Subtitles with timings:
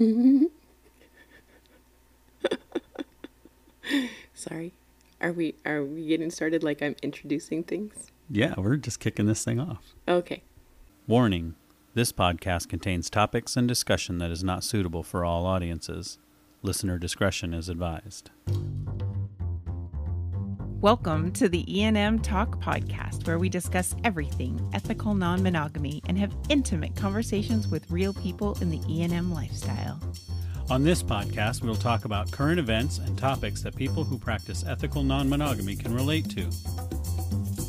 [4.34, 4.72] Sorry.
[5.20, 8.10] Are we are we getting started like I'm introducing things?
[8.30, 9.94] Yeah, we're just kicking this thing off.
[10.08, 10.42] Okay.
[11.06, 11.54] Warning
[11.92, 16.18] this podcast contains topics and discussion that is not suitable for all audiences.
[16.62, 18.30] Listener discretion is advised.
[20.82, 26.96] Welcome to the E&M Talk podcast, where we discuss everything ethical non-monogamy and have intimate
[26.96, 30.00] conversations with real people in the E&M lifestyle.
[30.70, 35.02] On this podcast, we'll talk about current events and topics that people who practice ethical
[35.02, 36.48] non monogamy can relate to.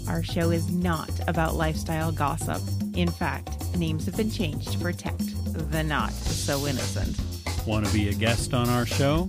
[0.07, 2.61] Our show is not about lifestyle gossip.
[2.95, 5.25] In fact, names have been changed to protect
[5.69, 7.19] the not so innocent.
[7.67, 9.27] Want to be a guest on our show?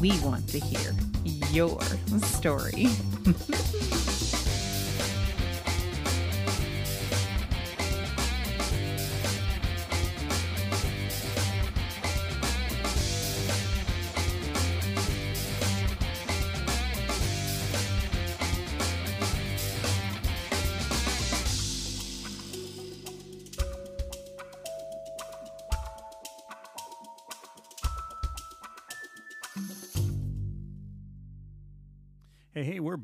[0.00, 0.92] We want to hear
[1.52, 1.78] your
[2.18, 2.88] story.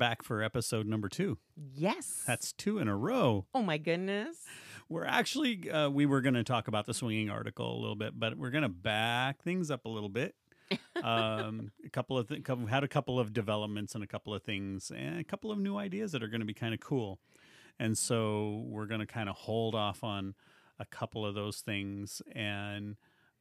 [0.08, 1.36] back for episode number two.
[1.74, 2.22] Yes.
[2.26, 3.44] That's two in a row.
[3.54, 4.38] Oh my goodness.
[4.88, 8.18] We're actually, uh, we were going to talk about the swinging article a little bit,
[8.18, 10.34] but we're going to back things up a little bit.
[11.02, 14.90] um, a couple of th- had a couple of developments and a couple of things
[14.96, 17.18] and a couple of new ideas that are going to be kind of cool.
[17.78, 20.34] And so we're going to kind of hold off on
[20.78, 22.96] a couple of those things and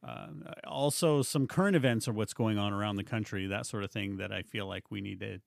[0.06, 0.26] uh,
[0.66, 4.18] also some current events or what's going on around the country, that sort of thing
[4.18, 5.40] that I feel like we need to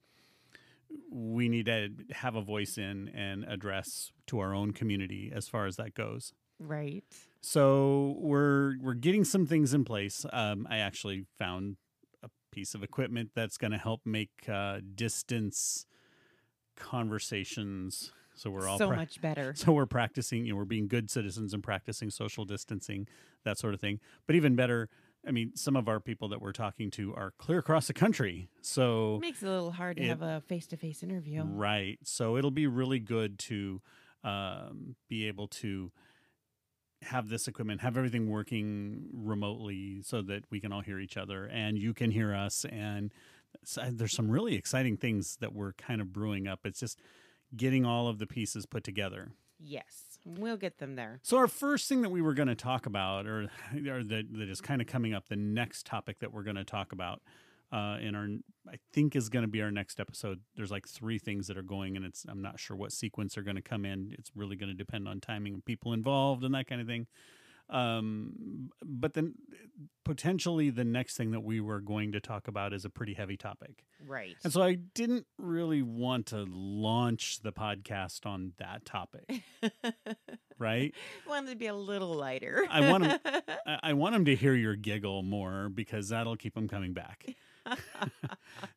[1.11, 5.66] we need to have a voice in and address to our own community as far
[5.66, 6.33] as that goes.
[6.59, 7.03] Right.
[7.42, 10.25] So we're we're getting some things in place.
[10.31, 11.78] Um, I actually found
[12.23, 15.86] a piece of equipment that's going to help make uh, distance
[16.75, 18.11] conversations.
[18.36, 19.54] So we're all so pra- much better.
[19.55, 20.45] so we're practicing.
[20.45, 23.08] You know, we're being good citizens and practicing social distancing,
[23.44, 23.99] that sort of thing.
[24.27, 24.89] But even better,
[25.27, 28.49] I mean, some of our people that we're talking to are clear across the country.
[28.61, 31.43] So it Makes it a little hard to It- have a face-to-face interview.
[31.43, 31.99] Right.
[32.04, 33.82] So it'll be really good to
[34.23, 35.92] um, be able to
[37.04, 41.45] have this equipment, have everything working remotely so that we can all hear each other
[41.45, 42.64] and you can hear us.
[42.65, 43.11] And
[43.92, 46.59] there's some really exciting things that we're kind of brewing up.
[46.65, 46.99] It's just
[47.55, 49.32] getting all of the pieces put together.
[49.59, 50.11] Yes.
[50.23, 51.20] We'll get them there.
[51.23, 54.49] So our first thing that we were going to talk about, or, or that, that
[54.49, 57.21] is kind of coming up, the next topic that we're going to talk about
[57.71, 58.27] uh, in our,
[58.71, 60.42] I think is going to be our next episode.
[60.55, 63.42] There's like three things that are going, and it's I'm not sure what sequence are
[63.42, 64.14] going to come in.
[64.17, 67.08] It's really going to depend on timing and people involved and that kind of thing.
[67.71, 69.36] Um, but then
[70.04, 73.37] potentially the next thing that we were going to talk about is a pretty heavy
[73.37, 73.86] topic.
[74.05, 74.36] Right.
[74.43, 79.43] And so I didn't really want to launch the podcast on that topic,
[80.59, 80.93] right?
[81.27, 82.65] Wanted to be a little lighter.
[82.70, 83.05] I want
[83.65, 87.26] I, I want them to hear your giggle more because that'll keep them coming back.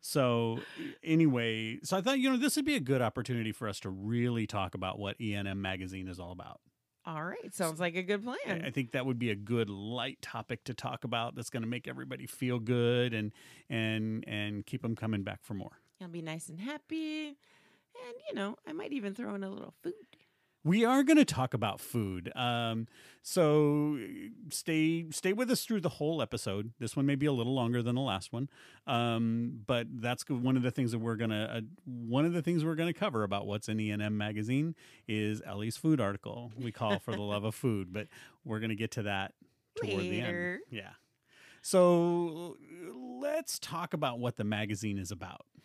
[0.00, 0.60] so
[1.02, 3.90] anyway, so I thought you know this would be a good opportunity for us to
[3.90, 6.60] really talk about what ENM magazine is all about.
[7.06, 7.54] All right.
[7.54, 8.62] Sounds like a good plan.
[8.64, 11.34] I think that would be a good light topic to talk about.
[11.34, 13.32] That's going to make everybody feel good and
[13.68, 15.80] and and keep them coming back for more.
[16.00, 17.26] You'll be nice and happy.
[18.06, 19.94] And, you know, I might even throw in a little food.
[20.64, 22.32] We are going to talk about food.
[22.34, 22.88] Um,
[23.22, 23.98] so
[24.48, 26.72] stay stay with us through the whole episode.
[26.78, 28.48] This one may be a little longer than the last one,
[28.86, 32.64] um, but that's one of the things that we're gonna uh, one of the things
[32.64, 34.74] we're gonna cover about what's in ENM magazine
[35.06, 36.50] is Ellie's food article.
[36.58, 38.08] We call for the love of food, but
[38.44, 39.34] we're gonna get to that
[39.76, 40.58] toward the end.
[40.70, 40.90] Yeah.
[41.60, 42.56] So
[42.94, 45.46] let's talk about what the magazine is about.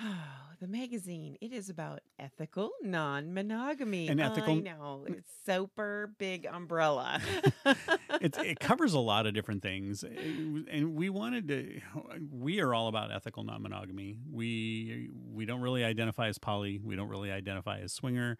[0.64, 1.36] the magazine.
[1.42, 4.08] It is about ethical non-monogamy.
[4.08, 7.20] An ethical- I know it's super big umbrella.
[8.20, 11.80] it covers a lot of different things and we wanted to
[12.30, 17.08] we are all about ethical non-monogamy we we don't really identify as poly we don't
[17.08, 18.38] really identify as swinger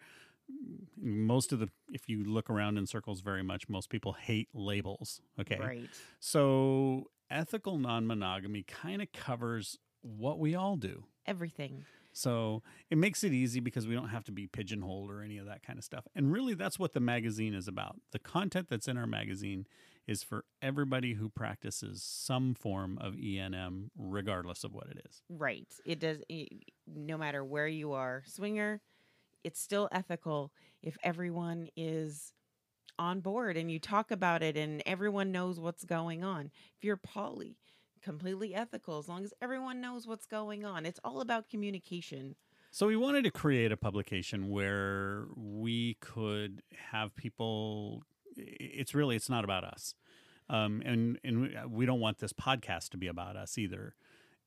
[0.97, 5.21] most of the if you look around in circles very much most people hate labels
[5.39, 5.91] okay Right.
[6.21, 11.85] so ethical non-monogamy kind of covers what we all do Everything.
[12.15, 15.47] So it makes it easy because we don't have to be pigeonholed or any of
[15.47, 16.07] that kind of stuff.
[16.15, 17.97] And really, that's what the magazine is about.
[18.13, 19.67] The content that's in our magazine
[20.07, 25.23] is for everybody who practices some form of ENM, regardless of what it is.
[25.29, 25.67] Right.
[25.85, 26.23] It does.
[26.31, 26.47] i
[26.87, 28.81] no matter where you are, swinger,
[29.43, 30.53] it's still ethical
[30.83, 32.33] if everyone is
[32.97, 36.53] on board and you talk about it and everyone knows what's going on.
[36.77, 37.57] If you're poly,
[38.05, 40.85] completely ethical as long as everyone knows what's going on.
[40.85, 42.37] It's all about communication.
[42.71, 48.03] So we wanted to create a publication where we could have people.
[48.37, 49.95] It's really it's not about us,
[50.51, 53.95] um, and and we don't want this podcast to be about us either.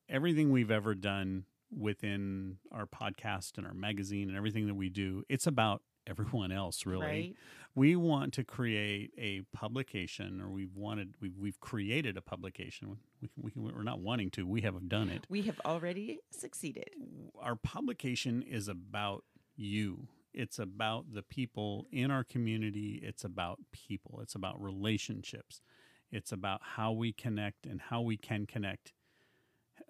[0.09, 1.45] Everything we've ever done
[1.75, 6.85] within our podcast and our magazine and everything that we do, it's about everyone else
[6.85, 7.05] really.
[7.05, 7.35] Right.
[7.75, 12.97] we want to create a publication or we've wanted we've, we've created a publication.
[13.21, 14.47] We, we, we're not wanting to.
[14.47, 15.25] We have done it.
[15.29, 16.89] We have already succeeded.
[17.41, 19.23] our publication is about
[19.55, 20.07] you.
[20.33, 22.99] It's about the people in our community.
[23.03, 24.19] It's about people.
[24.21, 25.61] It's about relationships.
[26.11, 28.93] It's about how we connect and how we can connect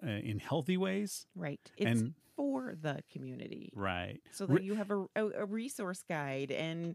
[0.04, 1.60] uh, in healthy ways Right.
[1.76, 3.70] It's And- for the community.
[3.74, 6.94] right So Re- that you have a, a, a resource guide and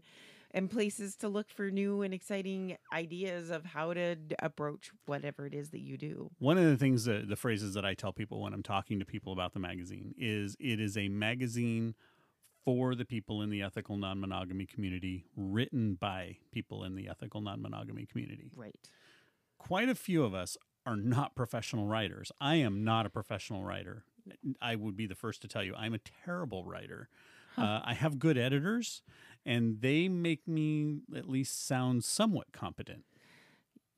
[0.52, 5.52] and places to look for new and exciting ideas of how to approach whatever it
[5.52, 6.30] is that you do.
[6.38, 9.04] One of the things that the phrases that I tell people when I'm talking to
[9.04, 11.96] people about the magazine is it is a magazine
[12.64, 17.40] for the people in the ethical non monogamy community, written by people in the ethical
[17.40, 18.52] non monogamy community.
[18.54, 18.76] Right.
[19.58, 22.30] Quite a few of us are not professional writers.
[22.40, 24.04] I am not a professional writer.
[24.60, 27.08] I would be the first to tell you I'm a terrible writer.
[27.56, 29.02] Uh, I have good editors,
[29.46, 33.04] and they make me at least sound somewhat competent.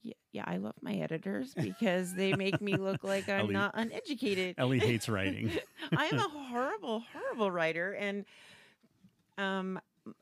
[0.02, 3.70] Yeah, yeah, I love my editors because they make me look like I'm Ellie- not
[3.74, 4.56] uneducated.
[4.58, 5.50] Ellie hates writing.
[5.96, 8.26] I am a horrible, horrible writer, and
[9.38, 9.80] um,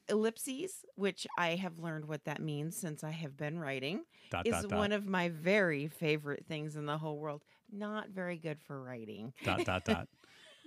[0.08, 4.52] ellipses, which I have learned what that means since I have been writing, dot, is
[4.52, 4.78] dot, dot.
[4.78, 7.42] one of my very favorite things in the whole world.
[7.72, 9.32] Not very good for writing.
[9.44, 10.08] dot dot dot.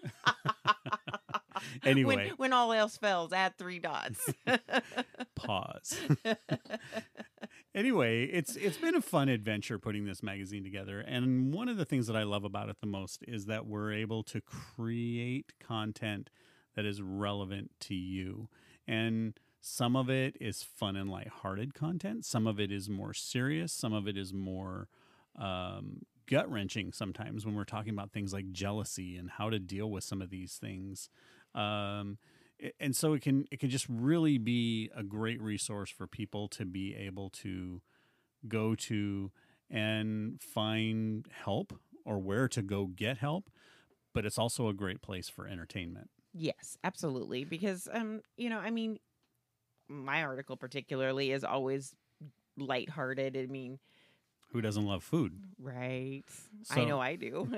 [1.84, 4.30] anyway, when, when all else fails, add three dots.
[5.36, 5.98] pause.
[7.76, 11.86] anyway, it's it's been a fun adventure putting this magazine together, and one of the
[11.86, 16.30] things that I love about it the most is that we're able to create content
[16.76, 18.50] that is relevant to you,
[18.88, 22.26] and some of it is fun and lighthearted content.
[22.26, 23.74] Some of it is more serious.
[23.74, 24.88] Some of it is more
[25.38, 29.90] um, gut wrenching sometimes when we're talking about things like jealousy and how to deal
[29.90, 31.10] with some of these things.
[31.54, 32.18] Um,
[32.80, 36.66] and so it can it can just really be a great resource for people to
[36.66, 37.82] be able to
[38.48, 39.32] go to
[39.70, 43.50] and find help or where to go get help.
[44.14, 46.10] But it's also a great place for entertainment.
[46.38, 47.44] Yes, absolutely.
[47.46, 49.00] Because um, you know, I mean,
[49.88, 51.96] my article particularly is always
[52.58, 53.38] lighthearted.
[53.38, 53.80] I mean,
[54.52, 55.34] Who doesn't love food?
[55.60, 56.24] right?
[56.72, 57.48] I know I do.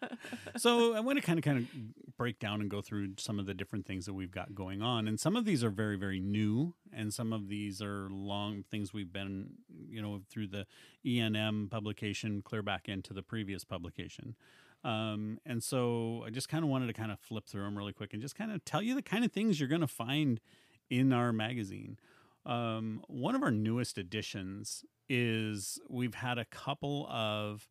[0.56, 3.46] so I want to kind of kind of break down and go through some of
[3.46, 6.20] the different things that we've got going on, and some of these are very very
[6.20, 9.50] new, and some of these are long things we've been
[9.88, 10.66] you know through the
[11.06, 14.34] ENM publication clear back into the previous publication.
[14.82, 17.92] Um, and so I just kind of wanted to kind of flip through them really
[17.92, 20.40] quick and just kind of tell you the kind of things you're going to find
[20.88, 21.98] in our magazine.
[22.46, 27.68] Um, one of our newest additions is we've had a couple of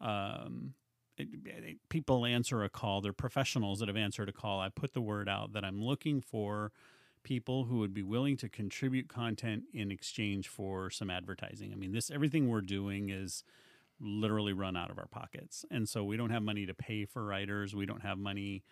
[0.00, 0.74] um,
[1.18, 3.00] it- it- people answer a call.
[3.00, 4.60] They're professionals that have answered a call.
[4.60, 6.72] I put the word out that I'm looking for
[7.22, 11.72] people who would be willing to contribute content in exchange for some advertising.
[11.72, 13.42] I mean, this everything we're doing is
[14.00, 17.24] literally run out of our pockets, and so we don't have money to pay for
[17.24, 17.74] writers.
[17.74, 18.62] We don't have money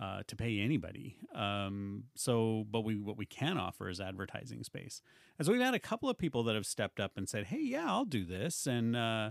[0.00, 1.16] uh, to pay anybody.
[1.34, 5.02] Um, so, but we what we can offer is advertising space.
[5.38, 7.60] And so we've had a couple of people that have stepped up and said, "Hey,
[7.60, 9.30] yeah, I'll do this." And uh,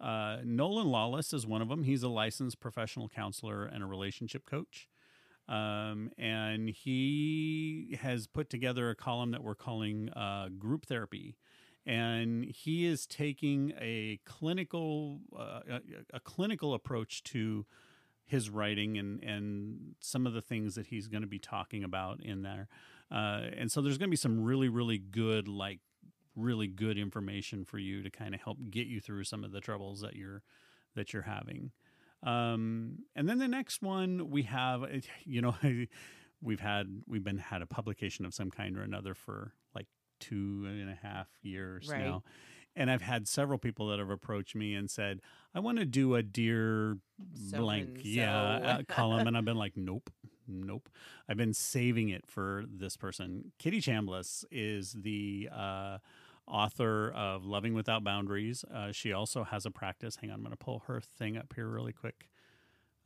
[0.00, 1.84] uh, Nolan Lawless is one of them.
[1.84, 4.88] He's a licensed professional counselor and a relationship coach.
[5.48, 11.36] Um, and he has put together a column that we're calling uh, group therapy.
[11.84, 15.80] And he is taking a clinical uh, a,
[16.14, 17.66] a clinical approach to
[18.24, 22.20] his writing and and some of the things that he's going to be talking about
[22.22, 22.68] in there.
[23.10, 25.80] Uh, and so there's going to be some really really good like
[26.36, 29.60] really good information for you to kind of help get you through some of the
[29.60, 30.42] troubles that you're
[30.94, 31.72] that you're having.
[32.22, 34.84] Um, and then the next one we have,
[35.24, 35.54] you know,
[36.42, 39.52] we've had we've been had a publication of some kind or another for
[40.28, 42.00] two and a half years Right.
[42.00, 42.22] now.
[42.74, 45.20] And I've had several people that have approached me and said,
[45.54, 48.08] "I want to do a dear blank, So-and-so.
[48.08, 48.42] yeah,
[48.78, 50.08] uh, column," and I've been like, "Nope,
[50.48, 50.88] nope."
[51.28, 53.52] I've been saving it for this person.
[53.58, 55.98] Kitty Chambliss is the uh,
[56.46, 58.64] author of Loving Without Boundaries.
[58.64, 60.16] Uh, she also has a practice.
[60.16, 62.30] Hang on, I'm going to pull her thing up here really quick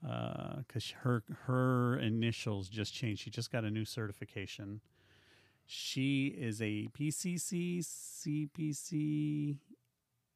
[0.01, 3.23] because her her initials just changed.
[3.23, 4.81] She just got a new certification.
[5.67, 9.57] She is a PCC, CPC,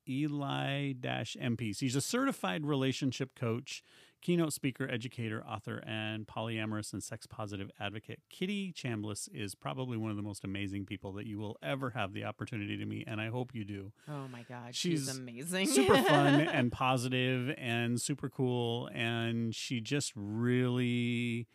[0.08, 1.76] Eli MP.
[1.76, 3.82] She's a certified relationship coach,
[4.20, 8.20] keynote speaker, educator, author, and polyamorous and sex positive advocate.
[8.28, 12.12] Kitty Chambliss is probably one of the most amazing people that you will ever have
[12.12, 13.92] the opportunity to meet, and I hope you do.
[14.08, 15.66] Oh my God, she's, She's amazing.
[15.68, 21.46] super fun and positive and super cool and she just really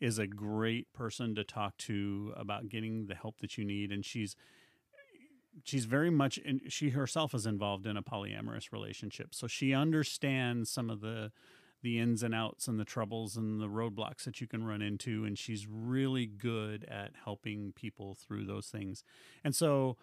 [0.00, 4.04] is a great person to talk to about getting the help that you need and
[4.04, 4.34] she's
[5.64, 9.34] she's very much in, she herself is involved in a polyamorous relationship.
[9.34, 11.32] So she understands some of the
[11.82, 15.24] the ins and outs and the troubles and the roadblocks that you can run into
[15.24, 19.02] and she's really good at helping people through those things.
[19.42, 19.96] And so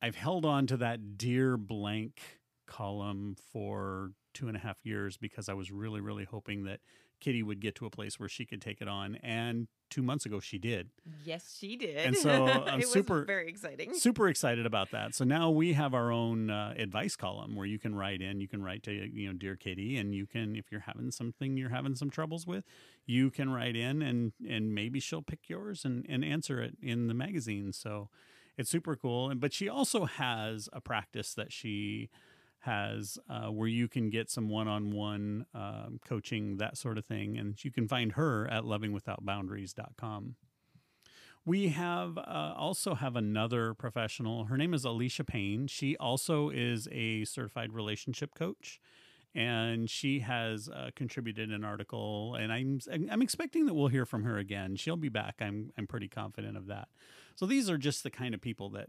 [0.00, 2.20] I've held on to that dear blank
[2.66, 6.80] column for two and a half years because I was really, really hoping that
[7.20, 9.16] Kitty would get to a place where she could take it on.
[9.22, 10.90] And two months ago, she did.
[11.24, 11.96] yes, she did.
[11.96, 13.94] And so I'm it super- was very exciting.
[13.94, 15.14] Super excited about that.
[15.14, 18.40] So now we have our own uh, advice column where you can write in.
[18.40, 21.56] You can write to you know, dear Kitty, and you can if you're having something
[21.56, 22.64] you're having some troubles with,
[23.06, 27.06] you can write in, and and maybe she'll pick yours and and answer it in
[27.06, 27.72] the magazine.
[27.72, 28.08] So
[28.58, 29.30] it's super cool.
[29.30, 32.10] And but she also has a practice that she
[32.66, 37.64] has uh, where you can get some one-on-one um, coaching that sort of thing and
[37.64, 40.36] you can find her at lovingwithoutboundaries.com
[41.44, 46.86] we have uh, also have another professional her name is alicia payne she also is
[46.92, 48.80] a certified relationship coach
[49.36, 54.24] and she has uh, contributed an article and I'm I'm expecting that we'll hear from
[54.24, 54.76] her again.
[54.76, 55.36] She'll be back.
[55.40, 56.88] I'm I'm pretty confident of that.
[57.34, 58.88] So these are just the kind of people that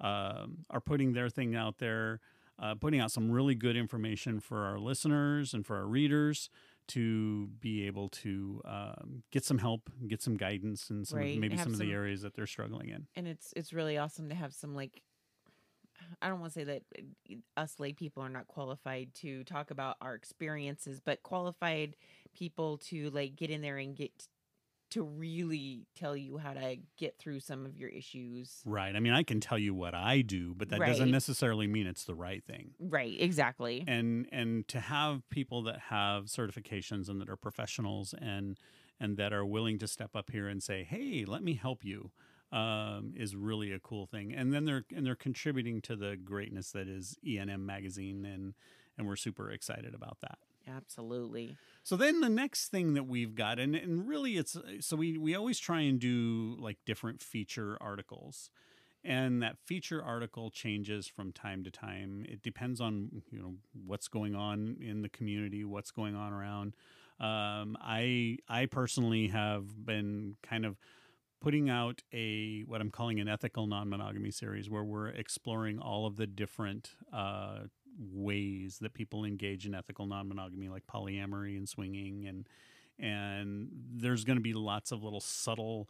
[0.00, 2.20] um, are putting their thing out there,
[2.60, 6.50] uh, putting out some really good information for our listeners and for our readers
[6.88, 11.56] to be able to um, get some help, get some guidance, and some Right, maybe
[11.56, 13.06] have some of the areas that they're struggling in.
[13.14, 15.02] and it's it's really awesome to have some like
[16.20, 19.70] I don't want to say that uh, us lay people are not qualified to talk
[19.70, 21.94] about our experiences, but qualified
[22.34, 24.10] people to like get in there and get
[24.90, 28.60] to really tell you how to get through some of your issues.
[28.64, 28.94] Right.
[28.94, 32.04] I mean, I can tell you what I do, but that doesn't necessarily mean it's
[32.04, 32.72] the right thing.
[32.78, 33.84] Right, exactly.
[33.86, 38.58] and and to have people that have certifications and that are professionals and
[39.00, 42.10] and that are willing to step up here and say hey let me help you
[42.52, 46.72] um, is really a cool thing and then they're and they're contributing to the greatness
[46.72, 48.54] that is enm magazine and
[48.98, 50.38] and we're super excited about that
[50.76, 51.56] Absolutely.
[51.82, 55.34] so then the next thing that we've got, and, and really it's so we we
[55.34, 58.50] always try and do like different feature articles.
[59.02, 62.26] And that feature article changes from time to time.
[62.28, 63.54] It depends on you know
[63.86, 66.74] what's going on in the community, what's going on around.
[67.18, 70.76] Um, I I personally have been kind of
[71.40, 76.16] putting out a what I'm calling an ethical non-monogamy series where we're exploring all of
[76.16, 77.60] the different uh,
[77.98, 82.48] ways that people engage in ethical non-monogamy like polyamory and swinging and
[82.98, 85.88] and there's going to be lots of little subtle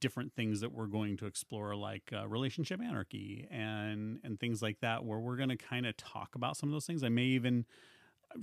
[0.00, 4.80] different things that we're going to explore like uh, relationship anarchy and and things like
[4.80, 7.04] that where we're going to kind of talk about some of those things.
[7.04, 7.64] I may even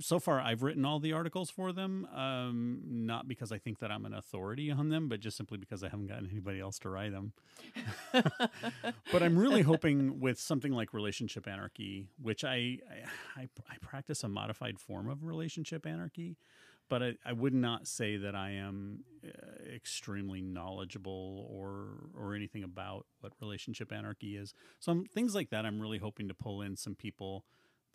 [0.00, 3.90] so far i've written all the articles for them um, not because i think that
[3.90, 6.88] i'm an authority on them but just simply because i haven't gotten anybody else to
[6.88, 7.32] write them
[8.12, 12.78] but i'm really hoping with something like relationship anarchy which i
[13.36, 16.36] i, I, practice a modified form of relationship anarchy
[16.88, 22.64] but I, I would not say that I am uh, extremely knowledgeable or or anything
[22.64, 24.54] about what relationship anarchy is.
[24.78, 27.44] So I'm, things like that, I'm really hoping to pull in some people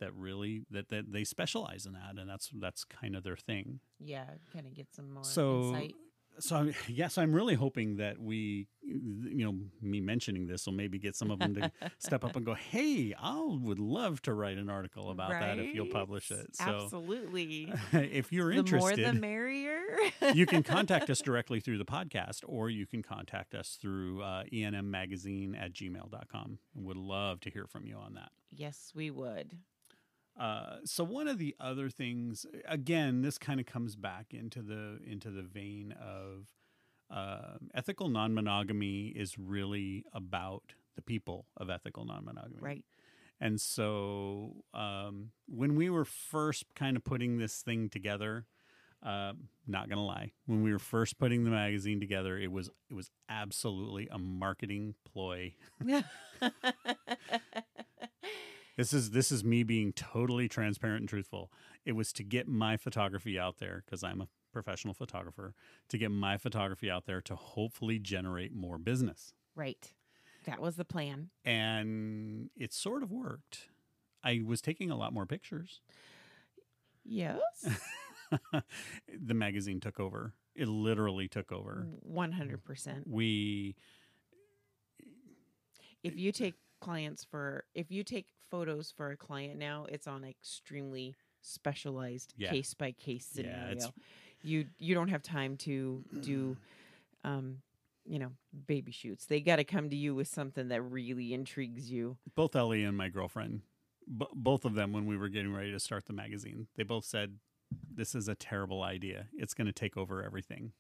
[0.03, 3.79] that really that, that they specialize in that, and that's that's kind of their thing.
[3.99, 5.93] Yeah, kind of get some more So insight.
[6.39, 10.97] so I'm, yes, I'm really hoping that we, you know, me mentioning this will maybe
[10.99, 14.57] get some of them to step up and go, "Hey, I would love to write
[14.57, 17.71] an article about that if you'll publish it." So Absolutely.
[17.93, 19.81] if you're the interested, the more the merrier.
[20.33, 24.43] you can contact us directly through the podcast or you can contact us through uh,
[24.51, 26.57] enmmagazine at gmail.com.
[26.75, 28.31] Would love to hear from you on that.
[28.51, 29.57] yes, we would.
[30.39, 34.99] Uh, so one of the other things, again, this kind of comes back into the
[35.05, 36.47] into the vein of
[37.09, 42.83] uh, ethical non-monogamy is really about the people of ethical non-monogamy, Right.
[43.39, 48.45] and so um, when we were first kind of putting this thing together,
[49.03, 49.33] uh,
[49.67, 53.11] not gonna lie, when we were first putting the magazine together, it was it was
[53.29, 55.53] absolutely a marketing ploy.
[58.75, 61.51] This is this is me being totally transparent and truthful.
[61.85, 65.53] It was to get my photography out there because I'm a professional photographer
[65.89, 69.33] to get my photography out there to hopefully generate more business.
[69.55, 69.93] Right.
[70.45, 71.29] That was the plan.
[71.45, 73.69] and it sort of worked.
[74.23, 75.81] I was taking a lot more pictures.
[77.05, 77.39] Yes.
[79.21, 80.33] the magazine took over.
[80.55, 81.87] It literally took over.
[82.09, 83.03] 100%.
[83.05, 83.75] We
[86.03, 90.23] If you take clients for, if you take photos for a client now, it's on
[90.23, 92.51] extremely specialized Yeah.
[92.51, 93.71] case by case Yeah, scenario.
[93.71, 93.91] it's-
[94.43, 96.55] you you don't have time to do
[97.23, 97.61] um
[98.05, 98.31] you know
[98.67, 102.53] baby shoots they got to come to you with something that really intrigues you both
[102.55, 103.61] Ellie and my girlfriend,
[104.17, 107.05] b- both of them, when we were getting ready to start the magazine, they both
[107.05, 107.39] said,
[107.99, 109.27] "This is a terrible idea.
[109.33, 110.73] It's going to take over everything,"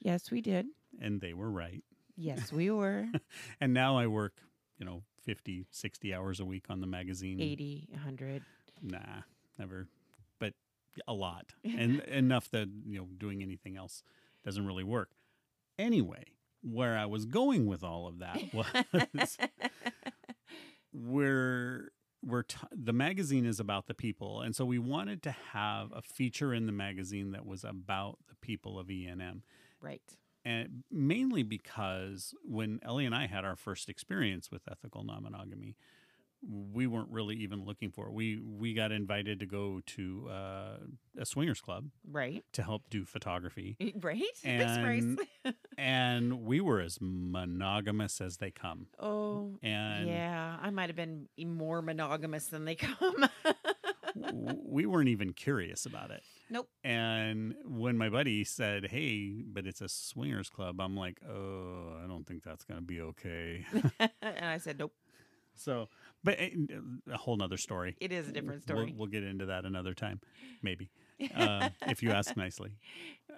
[0.00, 0.66] yes we did
[1.00, 1.82] and they were right.
[2.16, 3.06] yes we were
[3.60, 4.34] And now I work,
[4.78, 7.40] you know, 50, 60 hours a week on the magazine.
[7.40, 8.42] 80 100
[8.82, 8.98] Nah,
[9.58, 9.88] never,
[10.38, 10.52] but
[11.08, 14.02] a lot, and enough that you know doing anything else
[14.44, 15.10] doesn't really work.
[15.78, 16.24] Anyway,
[16.62, 19.36] where I was going with all of that was
[20.92, 21.90] we're
[22.24, 26.02] we're t- the magazine is about the people, and so we wanted to have a
[26.02, 29.40] feature in the magazine that was about the people of ENM
[29.80, 30.02] right
[30.46, 35.76] and mainly because when Ellie and I had our first experience with ethical non-monogamy,
[36.72, 38.12] we weren't really even looking for it.
[38.12, 40.76] We we got invited to go to uh,
[41.18, 45.18] a swingers club right to help do photography, right And-
[45.78, 48.86] and we were as monogamous as they come.
[49.00, 53.24] oh And yeah i might have been more monogamous than they come
[54.64, 56.22] we weren't even curious about it.
[56.50, 61.94] Nope And when my buddy said, "Hey, but it's a swingers club," I'm like, "Oh,
[62.02, 63.64] I don't think that's going to be okay."
[64.22, 64.92] and i said nope
[65.56, 65.88] So,
[66.22, 67.96] but uh, a whole nother story.
[68.00, 70.20] it is a different We'll, story we'll get into that another time,
[70.62, 70.90] maybe,
[71.34, 72.72] uh, if you ask nicely.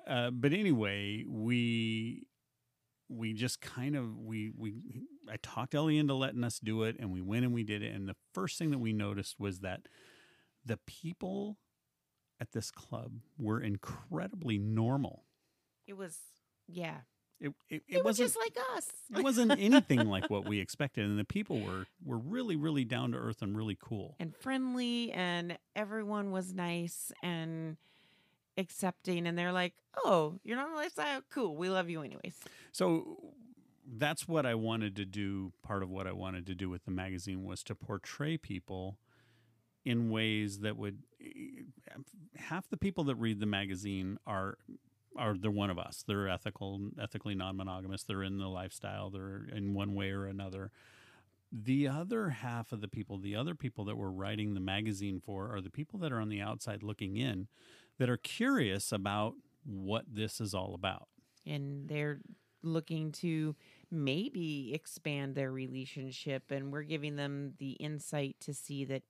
[0.07, 2.27] Uh, but anyway, we
[3.09, 4.75] we just kind of we we
[5.31, 7.95] I talked Ellie into letting us do it, and we went and we did it.
[7.95, 9.83] And the first thing that we noticed was that
[10.65, 11.57] the people
[12.41, 15.25] at this club were incredibly normal.
[15.87, 16.19] it was
[16.67, 16.99] yeah
[17.41, 20.61] It it, it, it was wasn't just like us it wasn't anything like what we
[20.61, 24.17] expected, and the people were were really really down to earth and really cool.
[24.21, 27.77] and friendly and everyone was nice and
[28.57, 29.73] accepting and they're like
[30.05, 32.35] oh you're not on the lifestyle cool we love you anyways
[32.73, 33.17] So
[33.91, 35.53] that's what I wanted to do.
[35.63, 38.99] Part of what I wanted to do with the magazine was to portray people
[39.85, 40.99] in ways that would
[42.39, 44.59] half the people that read the magazine are
[45.17, 46.05] are they're one of us.
[46.07, 48.05] They're ethical, ethically non-monogamous.
[48.05, 49.11] They're in the lifestyle.
[49.11, 50.71] They're in one way or another.
[51.51, 55.53] The other half of the people, the other people that we're writing the magazine for,
[55.53, 57.49] are the people that are on the outside looking in,
[57.99, 61.09] that are curious about what this is all about.
[61.47, 62.21] and they're
[62.63, 63.55] looking to
[63.91, 69.03] maybe expand their relationship and we're giving them the insight to see that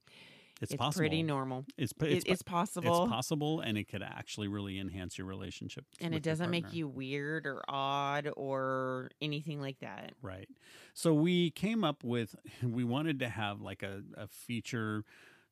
[0.61, 1.01] It's, it's, possible.
[1.01, 5.27] pretty normal It's it's, it's, possible It's possible, and it could actually really enhance your
[5.27, 5.85] relationship.
[6.01, 10.49] and it doesn't make you weird or odd or anything like that right.
[10.95, 15.05] So we came up with we wanted to have like a, a feature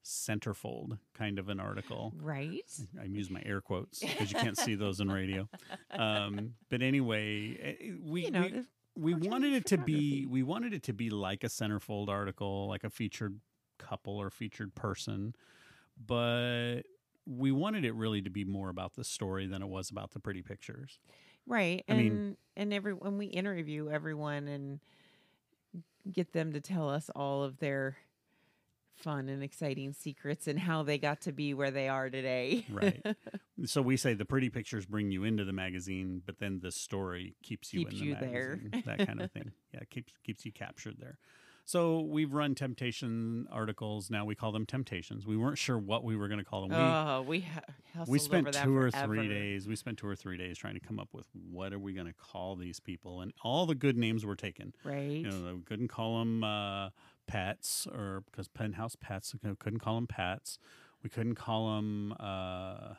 [0.04, 2.12] centerfold kind of an article.
[2.20, 5.48] right I use my air quotes because you can't see those in radio.
[5.90, 8.48] Um, but anyway, eh, we you know
[8.96, 12.68] we, we wanted it to be we wanted it to be like a centerfold article
[12.68, 13.38] like a featured
[13.88, 15.34] couple or featured person
[16.06, 16.82] but
[17.26, 20.20] we wanted it really to be more about the story than it was about the
[20.20, 20.98] pretty pictures.
[21.46, 24.80] Right I and mean- and every when we interview everyone and
[26.12, 27.96] get them to tell us all of their
[28.94, 32.64] fun and exciting secrets and how they got to be where they are today.
[32.70, 33.04] Right.
[33.64, 37.36] So we say the pretty pictures bring you into the magazine but then the story
[37.42, 38.60] keeps you Keeps in the you there.
[38.62, 39.50] magazine that kind of thing.
[39.72, 41.16] Yeah keeps keeps you captured there
[41.66, 44.08] so we've run temptation articles.
[44.08, 45.26] Now we call them temptations.
[45.26, 46.70] We weren't sure what we were going to call them.
[46.70, 49.16] We oh we ha- we spent two or forever.
[49.16, 51.78] three days we spent two or three days trying to come up with what are
[51.78, 54.74] we going to call these people and all the good names were taken.
[54.84, 55.10] Right.
[55.10, 56.90] you know we couldn't call them uh,
[57.26, 60.58] pets or because penthouse pets couldn't call them pets.
[61.02, 62.94] We couldn't call them uh,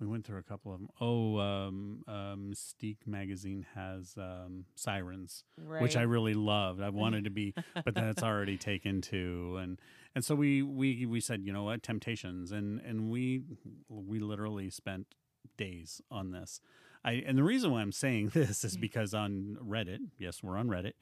[0.00, 5.44] we went through a couple of them oh um, uh, mystique magazine has um, sirens
[5.64, 5.82] right.
[5.82, 6.80] which I really loved.
[6.80, 9.58] I wanted to be, but that's already taken too.
[9.60, 9.80] And
[10.14, 13.42] and so we we we said, you know what, Temptations, and and we
[13.88, 15.14] we literally spent
[15.56, 16.60] days on this.
[17.04, 20.68] I and the reason why I'm saying this is because on Reddit, yes, we're on
[20.68, 20.94] Reddit.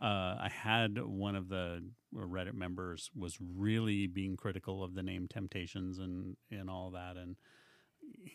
[0.00, 1.82] Uh, I had one of the
[2.14, 7.36] Reddit members was really being critical of the name Temptations and and all that, and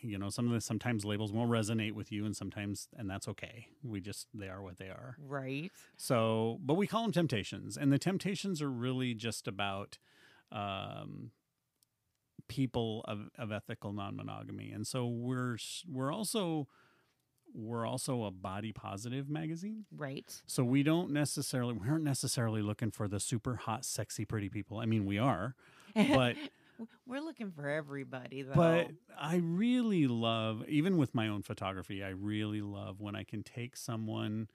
[0.02, 3.28] you know some of the sometimes labels won't resonate with you and sometimes and that's
[3.28, 3.68] okay.
[3.82, 5.16] We just they are what they are.
[5.18, 5.70] Right.
[5.96, 9.98] so but we call them temptations and the temptations are really just about
[10.50, 11.30] um
[12.48, 14.70] people of, of ethical non-monogamy.
[14.70, 15.56] And so we're
[15.90, 16.68] we're also
[17.54, 19.84] we're also a body positive magazine.
[19.94, 20.42] Right.
[20.46, 24.78] so we don't necessarily we aren't necessarily looking for the super hot sexy pretty people.
[24.78, 25.54] I mean we are
[25.94, 26.36] but
[27.06, 28.54] We're looking for everybody though.
[28.54, 33.42] but I really love, even with my own photography, I really love when I can
[33.42, 34.48] take someone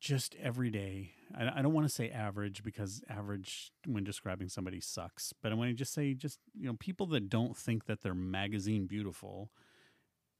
[0.00, 1.12] just every day.
[1.34, 5.54] I, I don't want to say average because average when describing somebody sucks, but I
[5.54, 9.50] want to just say just you know people that don't think that they're magazine beautiful.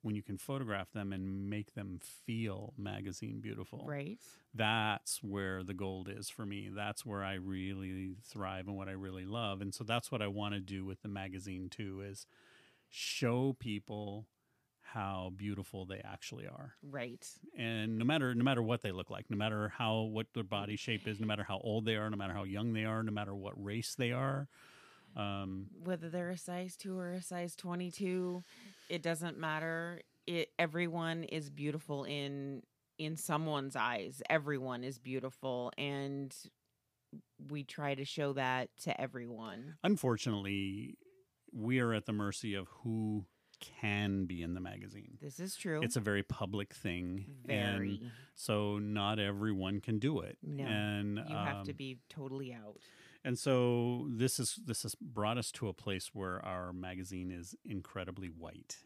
[0.05, 4.19] When you can photograph them and make them feel magazine beautiful, right.
[4.55, 6.69] that's where the gold is for me.
[6.71, 9.63] That's where I really thrive and what I really love.
[9.63, 12.27] And so that's what I want to do with the magazine too is
[12.91, 14.27] show people
[14.83, 16.75] how beautiful they actually are.
[16.89, 17.27] Right.
[17.59, 20.77] And no matter no matter what they look like, no matter how what their body
[20.77, 23.11] shape is, no matter how old they are, no matter how young they are, no
[23.11, 24.49] matter what race they are,
[25.17, 28.43] um, Whether they're a size 2 or a size 22,
[28.89, 30.01] it doesn't matter.
[30.27, 32.63] It everyone is beautiful in
[32.99, 34.23] in someone's eyes.
[34.31, 36.35] Everyone is beautiful and
[37.51, 39.75] we try to show that to everyone.
[39.85, 40.97] unfortunately,
[41.53, 43.25] we are at the mercy of who
[43.61, 45.19] can be in the magazine.
[45.21, 45.81] This is true.
[45.83, 47.27] It's a very public thing.
[47.49, 50.39] and So not everyone can do it.
[50.43, 52.79] No, and you have to um, be totally out.
[53.25, 57.55] And so this is this has brought us to a place where our magazine is
[57.65, 58.77] incredibly white.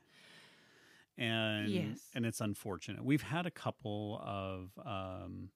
[1.17, 2.11] And Yes.
[2.15, 3.05] and it's unfortunate.
[3.05, 5.51] We've had a couple of um,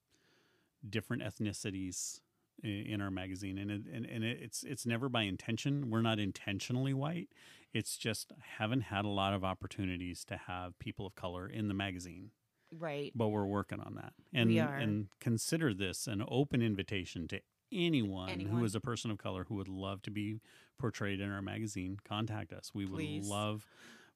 [0.88, 2.20] different ethnicities
[2.64, 5.88] in our magazine and it, and, and it's it's never by intention.
[5.90, 7.28] We're not intentionally white.
[7.72, 11.74] It's just haven't had a lot of opportunities to have people of color in the
[11.74, 12.30] magazine
[12.78, 13.12] Right.
[13.14, 14.12] but we're working on that.
[14.32, 17.40] And and consider this an open invitation to
[17.72, 18.58] anyone, Anyone.
[18.58, 20.40] who is a person of color who would love to be
[20.78, 21.98] portrayed in our magazine.
[22.04, 22.70] Contact us.
[22.74, 23.66] We would love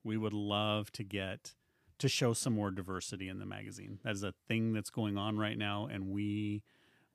[0.05, 1.55] we would love to get
[1.99, 3.99] to show some more diversity in the magazine.
[4.05, 6.62] That is a thing that's going on right now and we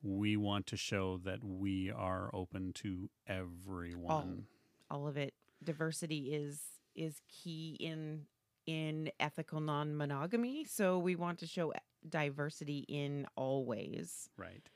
[0.02, 4.46] we want to show that we are open to everyone.
[4.90, 6.60] all of it diversity is
[6.94, 8.26] is key in
[8.66, 11.72] in ethical non-monogamy so we want to show
[12.08, 14.68] diversity in all ways Right.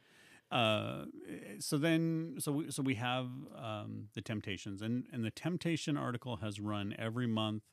[0.51, 1.07] Uh,
[1.59, 6.37] so then, so we, so we have um, the temptations, and and the temptation article
[6.37, 7.65] has run every month.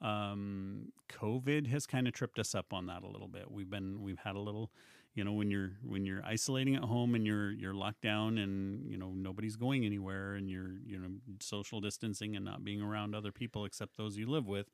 [0.00, 3.50] Um, COVID has kind of tripped us up on that a little bit.
[3.50, 4.70] We've been we've had a little,
[5.14, 8.90] you know, when you're when you're isolating at home and you're you're locked down and
[8.90, 11.08] you know nobody's going anywhere and you're you know
[11.40, 14.70] social distancing and not being around other people except those you live with,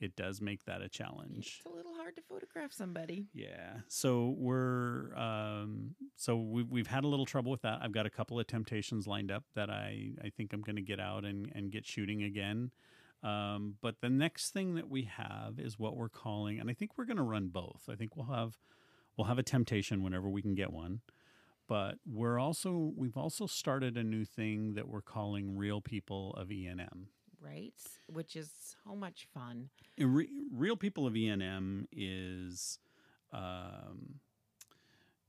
[0.00, 1.60] it does make that a challenge.
[1.64, 3.78] it's a little hard to photograph somebody Yeah.
[3.88, 7.80] So we're um so we've we've had a little trouble with that.
[7.82, 10.82] I've got a couple of temptations lined up that I I think I'm going to
[10.82, 12.70] get out and and get shooting again.
[13.22, 16.98] Um, but the next thing that we have is what we're calling, and I think
[16.98, 17.88] we're going to run both.
[17.90, 18.58] I think we'll have
[19.16, 21.00] we'll have a temptation whenever we can get one.
[21.66, 26.52] But we're also we've also started a new thing that we're calling Real People of
[26.52, 27.06] E ENM.
[27.44, 27.74] Right
[28.06, 28.50] which is
[28.84, 32.78] so much fun Re- Real People of ENM is,
[33.32, 34.20] um,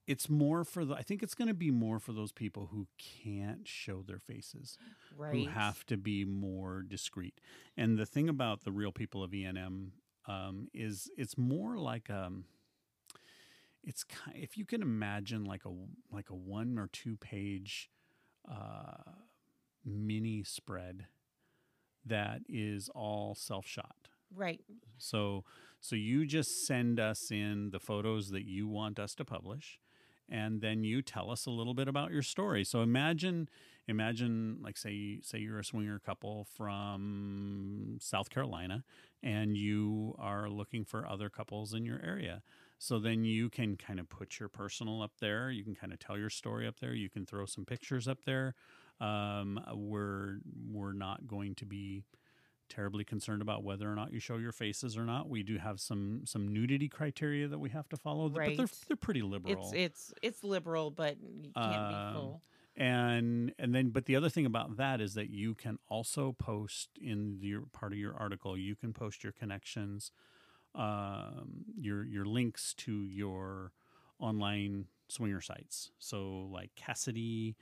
[0.08, 0.95] it's more for the.
[0.95, 4.78] I think it's going to be more for those people who can't show their faces,
[5.17, 7.39] right who have to be more discreet.
[7.78, 9.89] And the thing about the Real People of ENM
[10.28, 12.45] um, is, it's more like um,
[13.84, 14.38] it's kind.
[14.39, 15.71] If you can imagine like a
[16.12, 17.89] like a one or two page
[18.49, 19.12] uh,
[19.84, 21.06] mini spread
[22.06, 24.10] that is all self shot.
[24.36, 24.62] right
[24.98, 25.44] So
[25.80, 29.80] so you just send us in the photos that you want us to publish
[30.30, 32.63] and then you tell us a little bit about your story.
[32.63, 33.50] So imagine
[33.88, 38.84] imagine like say say you're a swinger couple from South Carolina
[39.22, 42.41] and you are looking for other couples in your area.
[42.78, 45.50] So then you can kind of put your personal up there.
[45.50, 46.94] You can kind of tell your story up there.
[46.94, 48.54] You can throw some pictures up there.
[49.02, 50.40] Um, we're
[50.72, 52.04] we're not going to be
[52.68, 55.30] terribly concerned about whether or not you show your faces or not.
[55.30, 58.98] We do have some some nudity criteria that we have to follow, but they're they're
[58.98, 59.54] pretty liberal.
[59.54, 62.42] it's it's it's liberal but you can't Um, be full
[62.78, 66.90] and and then but the other thing about that is that you can also post
[67.00, 70.12] in your part of your article you can post your connections
[70.74, 73.72] um, your your links to your
[74.20, 77.56] online swinger sites so like Kasidie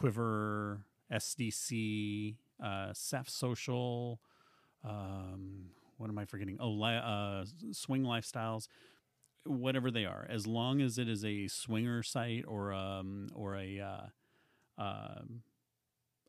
[0.00, 0.80] quiver
[1.12, 4.20] sdc uh, SAF social
[4.84, 5.66] um,
[5.98, 6.56] what am I forgetting?
[6.58, 8.68] Oh, li- uh, swing lifestyles,
[9.44, 13.80] whatever they are, as long as it is a swinger site or um or a
[13.80, 15.42] uh, um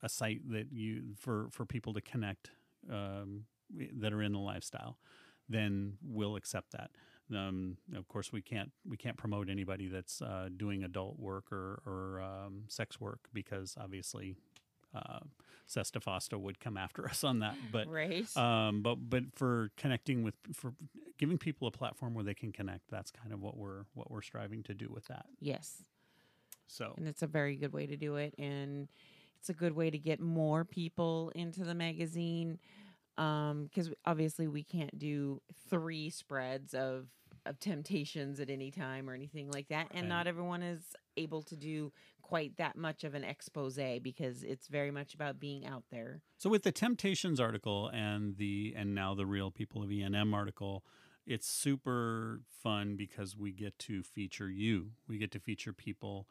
[0.03, 2.51] a site that you for for people to connect
[2.91, 3.45] um,
[3.93, 4.97] that are in the lifestyle,
[5.47, 6.91] then we'll accept that.
[7.33, 11.81] Um, of course, we can't we can't promote anybody that's uh, doing adult work or
[11.85, 14.35] or um, sex work because obviously
[14.93, 15.19] uh,
[15.67, 17.55] Sesta Fosta would come after us on that.
[17.71, 18.25] But right.
[18.37, 20.73] um, but but for connecting with for
[21.17, 24.21] giving people a platform where they can connect, that's kind of what we're what we're
[24.21, 25.25] striving to do with that.
[25.39, 25.83] yes.
[26.67, 28.33] So And it's a very good way to do it.
[28.37, 28.87] And
[29.37, 32.59] it's a good way to get more people into the magazine.
[33.17, 37.07] Because obviously, we can't do three spreads of
[37.45, 40.09] of temptations at any time or anything like that and Right.
[40.09, 44.91] not everyone is able to do quite that much of an expose because it's very
[44.91, 49.25] much about being out there So with the Temptations article and the and now the
[49.25, 50.83] Real People of ENM article,
[51.25, 54.91] it's super fun because we get to feature you.
[55.07, 56.27] We get to feature people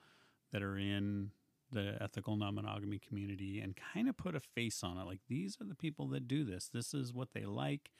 [0.52, 1.30] that are in
[1.70, 5.04] the ethical non-monogamy community and kind of put a face on it.
[5.06, 6.68] Like these are the people that do this.
[6.72, 7.90] This is what they like.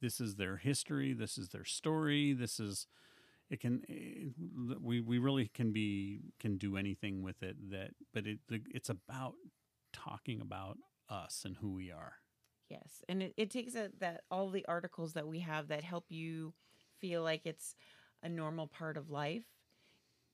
[0.00, 1.12] This is their history.
[1.12, 2.32] This is their story.
[2.32, 2.86] This is
[3.50, 4.28] it can eh,
[4.80, 9.34] we we really can be can do anything with it that but it it's about
[9.92, 10.76] talking about
[11.08, 12.14] us and who we are.
[12.68, 16.06] Yes, and it, it takes a, that all the articles that we have that help
[16.10, 16.52] you
[17.00, 17.74] feel like it's
[18.22, 19.44] a normal part of life.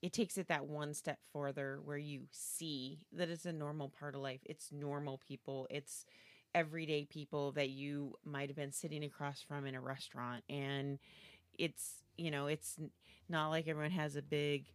[0.03, 4.15] It takes it that one step further where you see that it's a normal part
[4.15, 4.41] of life.
[4.45, 5.67] It's normal people.
[5.71, 6.05] It's
[6.55, 10.99] everyday people that you might have been sitting across from in a restaurant, and
[11.59, 12.79] it's you know it's
[13.29, 14.67] not like everyone has a big,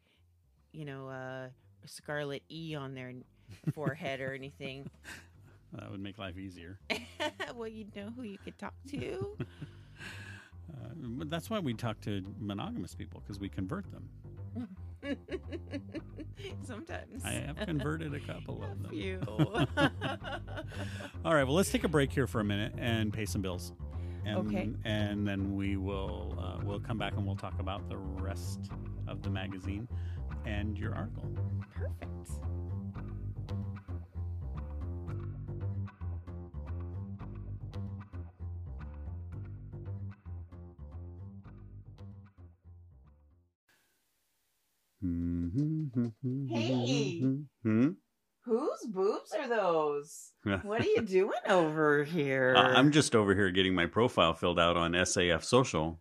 [0.72, 1.48] you know, uh,
[1.86, 3.14] scarlet E on their
[3.74, 4.90] forehead or anything.
[5.74, 6.80] That would make life easier.
[7.56, 9.38] well, you'd know who you could talk to.
[10.72, 14.08] Uh, but that's why we talk to monogamous people because we convert them.
[16.64, 17.24] Sometimes.
[17.26, 18.94] I have converted a couple of them.
[18.94, 19.20] You.
[21.26, 23.74] All right, well, let's take a break here for a minute and pay some bills.
[24.26, 24.70] And, Okay.
[24.86, 28.70] And then we will uh, we'll come back and we'll talk about the rest
[29.08, 29.88] of the magazine
[30.46, 31.30] and your article.
[31.76, 32.30] Perfect.
[50.80, 52.56] What are you doing over here?
[52.56, 56.00] Uh, I'm just over here getting my profile filled out on SAF Social.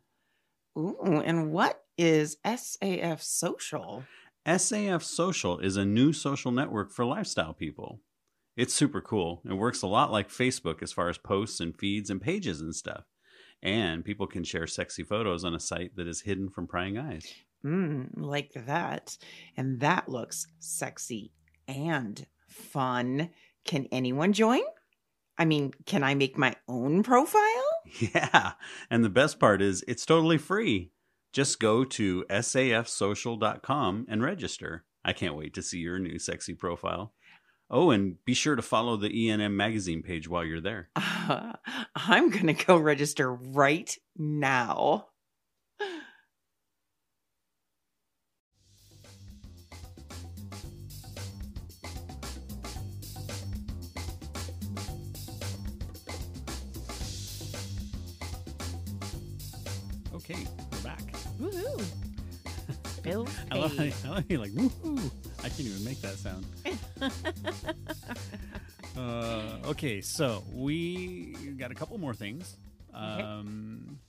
[0.78, 4.04] Ooh, and what is SAF Social?
[4.46, 7.98] SAF Social is a new social network for lifestyle people.
[8.56, 9.42] It's super cool.
[9.44, 12.72] It works a lot like Facebook as far as posts and feeds and pages and
[12.72, 13.02] stuff.
[13.60, 17.26] And people can share sexy photos on a site that is hidden from prying eyes.
[17.64, 19.18] Mm, like that.
[19.56, 21.32] And that looks sexy
[21.66, 23.30] and fun.
[23.64, 24.62] Can anyone join?
[25.38, 27.42] I mean, can I make my own profile?
[28.00, 28.52] Yeah.
[28.90, 30.90] And the best part is it's totally free.
[31.32, 34.84] Just go to safsocial.com and register.
[35.02, 37.14] I can't wait to see your new sexy profile.
[37.70, 40.90] Oh, and be sure to follow the ENM magazine page while you're there.
[40.96, 41.54] Uh,
[41.96, 45.08] I'm going to go register right now.
[63.50, 63.78] I love.
[63.80, 65.10] I love you like woohoo.
[65.40, 66.46] I can't even make that sound.
[68.96, 72.56] Uh, okay, so we got a couple more things.
[72.92, 74.00] Um,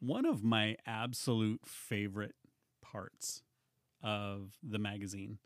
[0.00, 2.34] one of my absolute favorite
[2.82, 3.42] parts
[4.02, 5.38] of the magazine,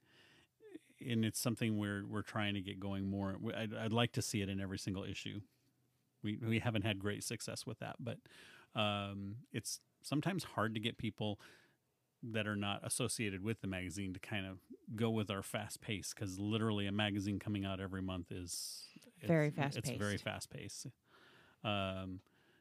[1.08, 3.36] and it's something we're we're trying to get going more.
[3.56, 5.40] I'd, I'd like to see it in every single issue.
[6.24, 8.18] We we haven't had great success with that, but
[8.74, 11.38] um, it's sometimes hard to get people
[12.22, 14.58] that are not associated with the magazine to kind of
[14.96, 18.86] go with our fast pace because literally a magazine coming out every month is
[19.28, 20.86] Very it's- It's very fast paced.
[21.64, 22.20] Um,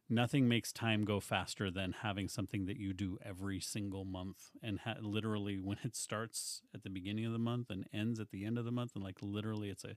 [0.09, 4.79] nothing makes time go faster than having something that you do every single month and
[4.79, 8.45] ha- literally when it starts at the beginning of the month and ends at the
[8.45, 9.95] end of the month and like literally it's a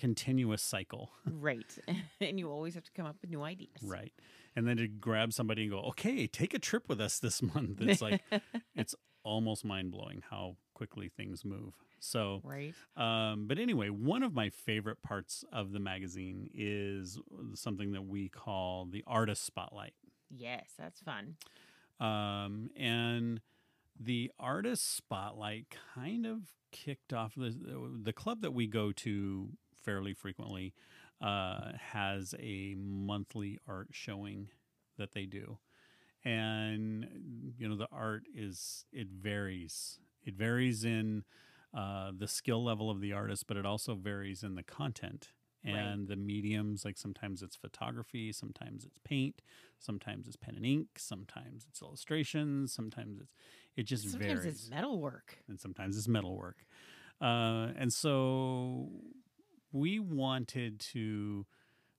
[0.00, 1.78] continuous cycle right.
[2.20, 3.76] and you always have to come up with new ideas.
[3.82, 4.12] right
[4.56, 7.80] and then to grab somebody and go okay take a trip with us this month
[7.80, 8.22] it's like
[8.74, 12.74] it's almost mind-blowing how quickly things move so right.
[12.96, 17.18] um, but anyway, one of my favorite parts of the magazine is
[17.54, 19.92] something that we call the artist spotlight.
[20.30, 21.36] Yes, that's fun.
[22.00, 23.40] Um, and
[23.98, 26.38] the artist spotlight kind of
[26.72, 27.54] kicked off the
[28.02, 29.50] the club that we go to
[29.82, 30.74] fairly frequently
[31.20, 34.48] uh, has a monthly art showing
[34.98, 35.58] that they do
[36.24, 37.06] and
[37.58, 41.24] you know the art is it varies it varies in
[41.74, 45.28] uh, the skill level of the artist but it also varies in the content
[45.70, 45.96] Right.
[45.96, 49.42] and the mediums like sometimes it's photography sometimes it's paint
[49.78, 53.32] sometimes it's pen and ink sometimes it's illustrations sometimes it's
[53.76, 55.38] it just Sometimes varies it's metalwork.
[55.48, 56.64] and sometimes it's metalwork.
[57.20, 58.88] Uh, and so
[59.72, 61.46] we wanted to.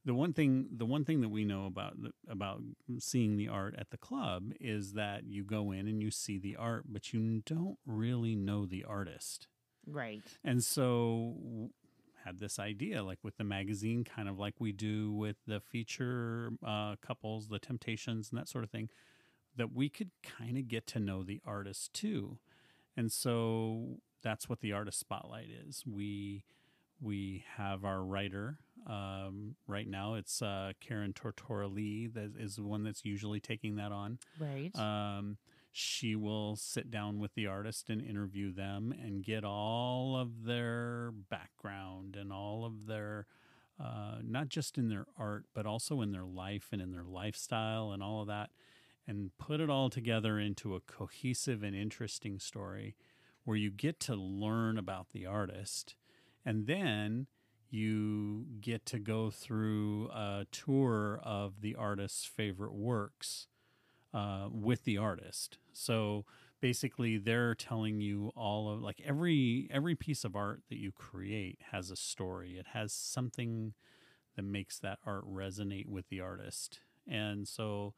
[0.04, 1.96] The one thing, the one thing that we know about
[2.28, 2.62] about
[2.98, 6.56] seeing the art at the club is that you go in and you see the
[6.56, 9.48] art, but you don't really know the artist.
[9.86, 10.24] Right.
[10.44, 11.70] And so
[12.26, 16.52] had this idea, like with the magazine, kind of like we do with the feature
[16.66, 18.90] uh, couples, the Temptations, and that sort of thing,
[19.56, 22.38] that we could kind of get to know the artist too.
[22.96, 25.84] And so that's what the artist spotlight is.
[25.86, 26.44] We
[27.02, 30.16] we have our writer um, right now.
[30.16, 34.20] It's uh, Karen Tortora Lee that is the one that's usually taking that on.
[34.40, 34.72] Right.
[34.76, 35.38] Um,
[35.72, 41.12] she will sit down with the artist and interview them and get all of their
[41.30, 43.26] background and all of their,
[43.80, 47.92] uh, not just in their art, but also in their life and in their lifestyle
[47.92, 48.50] and all of that,
[49.08, 52.96] and put it all together into a cohesive and interesting story
[53.46, 55.96] where you get to learn about the artist.
[56.45, 57.27] And then
[57.69, 63.47] you get to go through a tour of the artist's favorite works
[64.13, 65.58] uh, with the artist.
[65.73, 66.25] So
[66.60, 71.60] basically, they're telling you all of like every every piece of art that you create
[71.71, 72.58] has a story.
[72.58, 73.73] It has something
[74.36, 77.93] that makes that art resonate with the artist, and so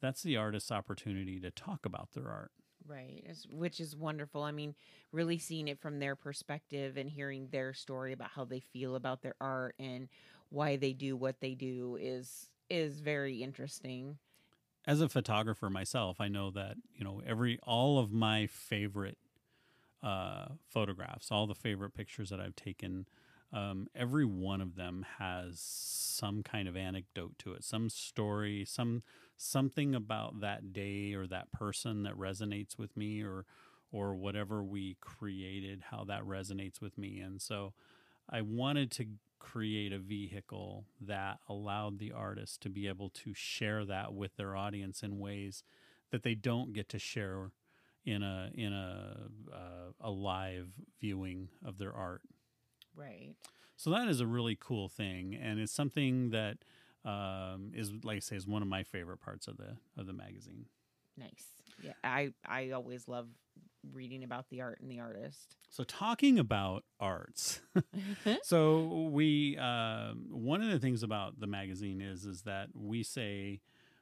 [0.00, 2.52] that's the artist's opportunity to talk about their art.
[2.88, 4.42] Right, which is wonderful.
[4.42, 4.74] I mean,
[5.12, 9.22] really seeing it from their perspective and hearing their story about how they feel about
[9.22, 10.08] their art and
[10.50, 14.18] why they do what they do is is very interesting.
[14.86, 19.18] as a photographer myself, I know that you know every all of my favorite
[20.02, 23.06] uh, photographs, all the favorite pictures that I've taken,
[23.52, 29.02] um, every one of them has some kind of anecdote to it, some story, some
[29.38, 33.46] something about that day or that person that resonates with me, or
[33.90, 37.72] or whatever we created, how that resonates with me, and so
[38.28, 39.06] I wanted to
[39.38, 44.56] create a vehicle that allowed the artist to be able to share that with their
[44.56, 45.62] audience in ways
[46.10, 47.52] that they don't get to share
[48.04, 50.68] in a in a uh, a live
[51.00, 52.22] viewing of their art.
[52.94, 53.34] Right.
[53.76, 56.58] So that is a really cool thing, and it's something that
[57.04, 60.12] um, is like I say is one of my favorite parts of the of the
[60.12, 60.66] magazine.
[61.16, 61.46] Nice.
[61.82, 63.28] Yeah, I I always love
[63.92, 65.56] reading about the art and the artist.
[65.70, 67.60] So talking about arts,
[68.42, 73.60] so we um, one of the things about the magazine is is that we say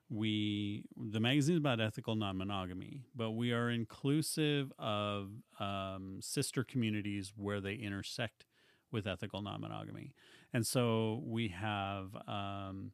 [0.08, 7.32] we the magazine is about ethical non-monogamy, but we are inclusive of um, sister communities
[7.36, 8.46] where they intersect
[8.92, 10.14] with ethical non-monogamy,
[10.56, 12.16] and so we have.
[12.26, 12.92] Um,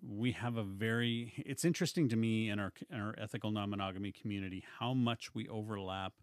[0.00, 4.64] we have a very it's interesting to me in our in our ethical non-monogamy community
[4.78, 6.14] how much we overlap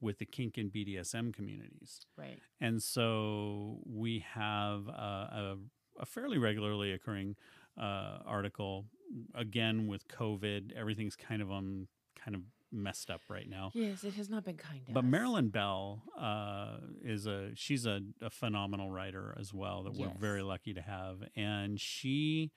[0.00, 2.04] with the kink and BDSM communities.
[2.18, 2.40] Right.
[2.60, 5.56] And so we have a, a,
[6.00, 7.36] a fairly regularly occurring
[7.80, 8.86] uh, article.
[9.36, 11.86] Again, with COVID, everything's kind of um
[12.22, 13.70] kind of messed up right now.
[13.74, 15.10] Yes, it has not been kind to But us.
[15.10, 20.42] Marilyn Bell uh, is a she's a, a phenomenal writer as well that we're very
[20.42, 22.50] lucky to have, and she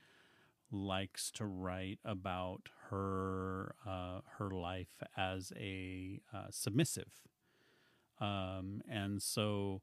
[0.71, 7.11] likes to write about her uh, her life as a uh, submissive,
[8.19, 9.81] um, and so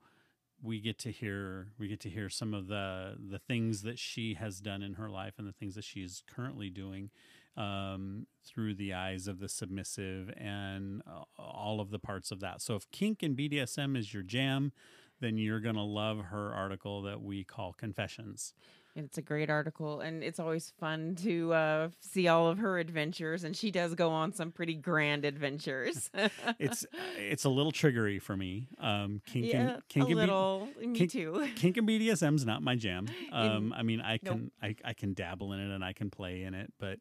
[0.62, 4.34] we get to hear we get to hear some of the the things that she
[4.34, 7.10] has done in her life and the things that she's currently doing
[7.56, 12.60] um, through the eyes of the submissive and uh, all of the parts of that.
[12.62, 14.72] So if kink and BDSM is your jam,
[15.20, 18.54] then you're gonna love her article that we call Confessions.
[18.94, 23.42] It's a great article, and it's always fun to uh, see all of her adventures.
[23.42, 26.10] And she does go on some pretty grand adventures.
[26.58, 26.84] It's
[27.16, 28.68] it's a little triggery for me.
[28.78, 30.68] Um, kink yeah, and kink a and B- little.
[30.78, 31.48] me kink- too.
[31.56, 33.06] kink and BDSM's not my jam.
[33.32, 34.34] Um, I mean, I Nope.
[34.34, 36.98] can I, I can dabble in it and I can play in it, but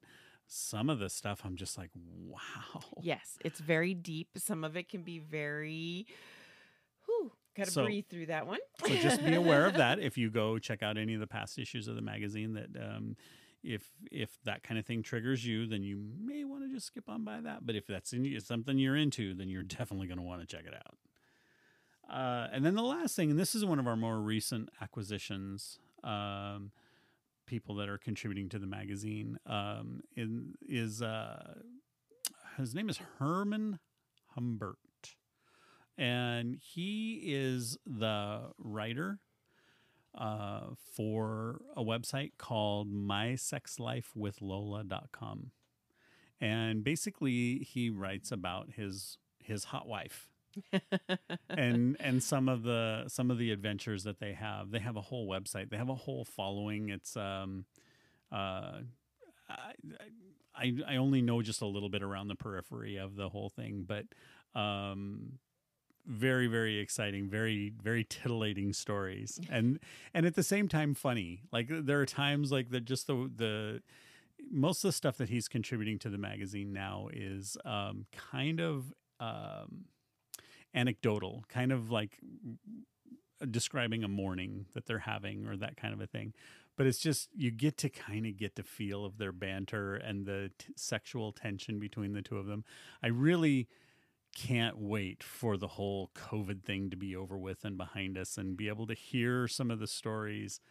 [0.54, 2.82] some of the stuff I'm just like, wow.
[3.02, 4.30] Yes, it's very deep.
[4.38, 6.06] Some of it can be very.
[7.06, 8.60] Whew, gotta So- breathe through that one.
[8.86, 11.58] so just be aware of that if you go check out any of the past
[11.58, 13.16] issues of the magazine that um,
[13.64, 17.08] if if that kind of thing triggers you, then you may want to just skip
[17.08, 17.66] on by that.
[17.66, 20.47] But if that's in, it's something you're into, then you're definitely going to want to
[20.47, 20.97] check it out.
[22.14, 25.80] Uh, and then the last thing, and this is one of our more recent acquisitions,
[26.04, 26.72] um,
[27.46, 31.56] people that are contributing to the magazine, um, in, is uh,
[32.58, 33.80] his name is Herman
[34.36, 34.78] Humbert,
[35.98, 39.20] and he is the writer
[40.16, 45.52] uh, for a website called mysexlifewithlola.com.
[46.39, 50.31] And basically he writes about his his hot wife
[51.49, 54.72] and and some of the some of the adventures that they have.
[54.72, 55.70] They have a whole website.
[55.70, 56.89] They have a whole following.
[56.89, 57.66] It's um
[58.32, 58.82] uh
[59.49, 59.74] I,
[60.56, 63.86] I I only know just a little bit around the periphery of the whole thing,
[63.88, 64.06] but
[64.60, 65.39] um
[66.08, 69.80] very very exciting very very titillating stories and
[70.16, 73.82] and at the same time funny like there are times like that just the the
[74.49, 78.93] most of the stuff that he's contributing to the magazine now is um, kind of
[79.20, 79.86] um,
[80.74, 82.20] anecdotal kind of like
[83.50, 86.34] describing a morning that they're having or that kind of a thing
[86.78, 90.26] but it's just you get to kind of get the feel of their banter and
[90.26, 92.64] the t- sexual tension between the two of them
[93.04, 93.68] i really
[94.36, 98.56] can't wait for the whole COVID thing to be over with and behind us and
[98.56, 100.62] be able to hear some of the stories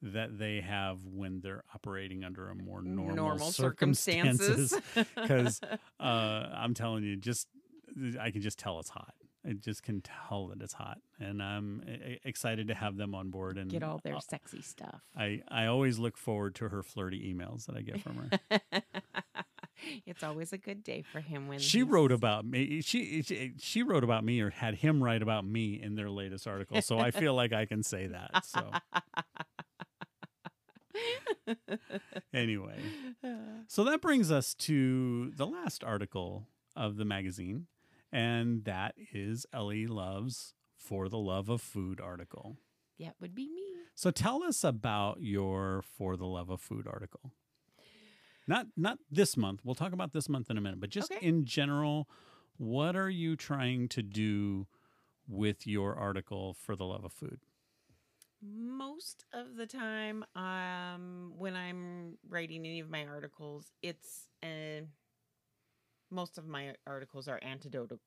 [0.00, 4.74] that they have when they're operating under a more normal, Normal circumstances.
[4.94, 5.60] Because
[6.00, 7.48] uh, I'm telling you, just
[8.20, 9.14] I can just tell it's hot.
[9.46, 11.82] I just can tell that it's hot, and I'm
[12.24, 13.56] excited to have them on board.
[13.58, 15.00] And Get all their uh, sexy stuff.
[15.16, 18.16] I I always look forward to her flirty emails that I get from
[18.50, 18.60] her.
[20.06, 22.80] it's always a good day for him when she he's- wrote about me.
[22.82, 26.46] She, she she wrote about me or had him write about me in their latest
[26.46, 26.82] article.
[26.82, 28.44] So I feel like I can say that.
[28.44, 28.70] So
[32.34, 32.78] anyway,
[33.66, 37.66] so that brings us to the last article of the magazine,
[38.12, 42.56] and that is Ellie Love's "For the Love of Food" article.
[42.98, 43.62] that would be me.
[43.94, 47.32] So tell us about your "For the Love of Food" article.
[48.46, 49.60] Not not this month.
[49.64, 51.26] We'll talk about this month in a minute, but just Okay.
[51.26, 52.08] in general,
[52.56, 54.66] what are you trying to do
[55.26, 57.40] with your article for the love of food?
[58.40, 64.82] Most of the time, um, when I'm writing any of my articles, it's uh,
[66.10, 67.98] most of my articles are antidotal,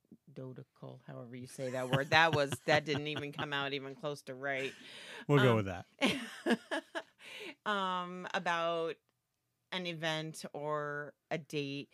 [1.07, 2.09] however you say that word.
[2.11, 4.73] That was that didn't even come out even close to right.
[5.27, 5.85] We'll go Um, with that.
[7.65, 8.95] um, about
[9.71, 11.89] an event or a date.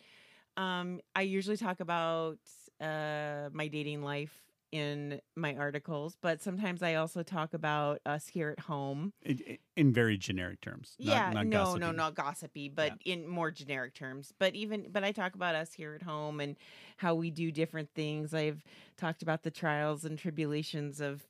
[0.56, 2.38] Um, I usually talk about
[2.80, 4.32] uh, my dating life
[4.72, 9.12] in my articles, but sometimes I also talk about us here at home.
[9.22, 10.94] In, in very generic terms.
[10.98, 11.80] not- yeah, not no, gossipy.
[11.80, 14.32] no, not gossipy, but in more generic terms.
[14.38, 16.56] But even, but I talk about us here at home and
[16.96, 18.34] how we do different things.
[18.34, 18.62] I've
[18.96, 21.26] talked about the trials and tribulations of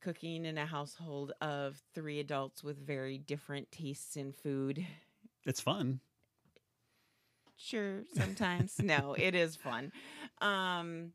[0.00, 4.86] cooking in a household of three adults with very different tastes in food.
[5.44, 6.00] It's fun.
[7.56, 8.78] Sure, sometimes.
[8.82, 9.92] no, it is fun.
[10.40, 11.12] Um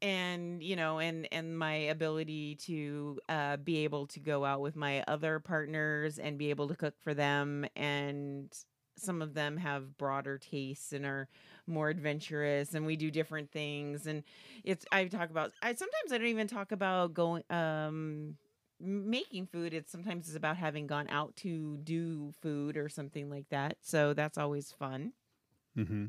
[0.00, 4.76] and you know and and my ability to uh be able to go out with
[4.76, 8.52] my other partners and be able to cook for them and
[8.96, 11.28] some of them have broader tastes and are
[11.66, 14.22] more adventurous and we do different things and
[14.64, 18.36] it's i talk about i sometimes i don't even talk about going um
[18.80, 23.48] making food it's sometimes it's about having gone out to do food or something like
[23.50, 25.12] that so that's always fun.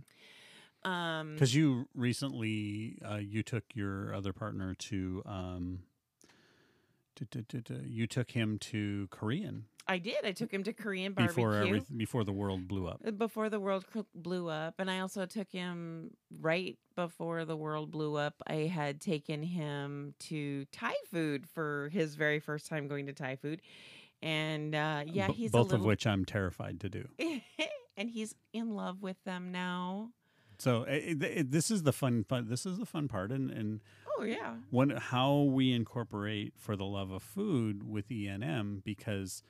[0.03, 0.37] Because
[0.85, 5.79] um you recently uh, you took your other partner to um,
[7.15, 10.71] to, to, to, to- you took him to Korean i did i took him to
[10.71, 13.01] korean barbecue before every, before the world blew up.
[13.05, 17.89] uh, before the world blew up and i also took him right before the world
[17.89, 23.07] blew up i had taken him to thai food for his very first time going
[23.07, 23.61] to thai food
[24.21, 27.07] and uh yeah B- he's both a little, of which I'm terrified to do.
[27.97, 30.09] and he's in love with them now
[30.59, 32.47] So eh, eh, it, it, eh, this is the fun, fun.
[32.49, 33.81] This is the fun part, and and
[34.17, 39.41] oh yeah when how we incorporate for the love of food with ENM because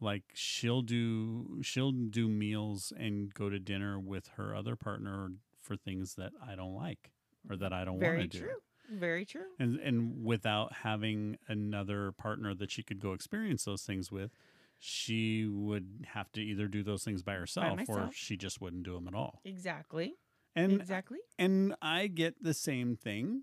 [0.00, 5.30] like she'll do she'll do meals and go to dinner with her other partner
[5.60, 7.10] for things that I don't like
[7.48, 8.38] or that I don't want to do.
[8.38, 8.56] very true
[8.90, 14.10] very true And and without having another partner that she could go experience those things
[14.10, 14.30] with,
[14.78, 18.94] she would have to either do those things by herself or she just wouldn't do
[18.94, 19.40] them at all.
[19.44, 20.14] exactly
[20.62, 23.42] And exactly and I get the same thing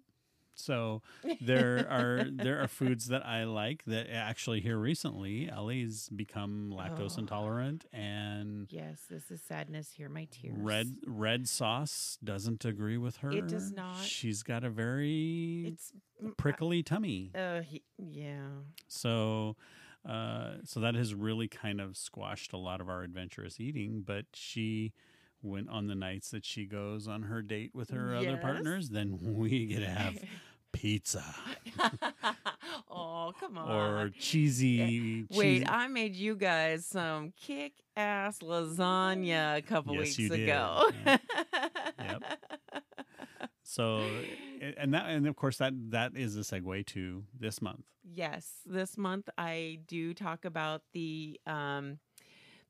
[0.58, 1.02] So
[1.42, 7.18] there are there are foods that I like that actually here recently Ellie's become lactose
[7.18, 7.22] Oh.
[7.22, 9.92] intolerant and Yes, this is sadness.
[9.98, 10.56] Here, my tears.
[10.58, 13.32] red red sauce doesn't agree with her.
[13.32, 14.04] It does not.
[14.04, 15.92] She's got a very It's
[16.38, 17.32] prickly tummy.
[17.36, 18.48] Uh, he, yeah.
[18.88, 19.56] So,
[20.08, 24.04] uh, so that has really kind of squashed a lot of our adventurous eating.
[24.06, 24.94] But she
[25.46, 29.18] went on the nights that she goes on her date with her other partners, then
[29.22, 30.18] we get to have
[30.74, 31.24] pizza
[32.92, 33.72] oh, come on.
[33.72, 35.26] or cheesy.
[35.32, 40.90] Wait, cheesy- I made you guys some kick ass lasagna a couple Yes, weeks ago.
[41.06, 42.24] Yep.
[43.64, 44.06] so,
[44.78, 47.86] and that, and of course that that is a segue to this month.
[48.04, 52.00] yes, this month I do talk about the um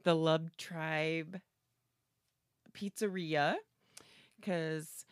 [0.03, 1.41] the Love Tribe
[2.75, 3.55] Pizzeria
[4.39, 5.05] because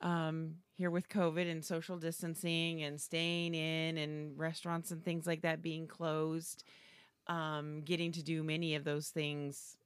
[0.00, 5.42] um here with COVID and social distancing and staying in and restaurants and things like
[5.42, 6.64] that being closed,
[7.28, 9.76] um, getting to do many of those things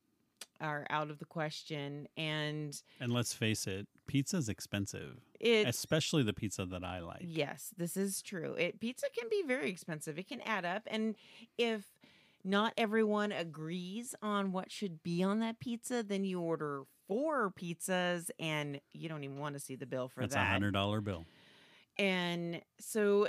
[0.61, 2.09] are out of the question.
[2.17, 7.21] And And let's face it, pizza's expensive, it especially the pizza that I like.
[7.23, 8.55] Yes, this is true.
[8.55, 10.19] It pizza can be very expensive.
[10.19, 11.17] It can add up and
[11.59, 11.85] if
[12.45, 18.31] not everyone agrees on what should be on that pizza, then you order four pizzas
[18.39, 20.49] and you don't even want to see the bill for That's a that.
[20.49, 21.25] hundred dollar bill.
[21.99, 23.29] And so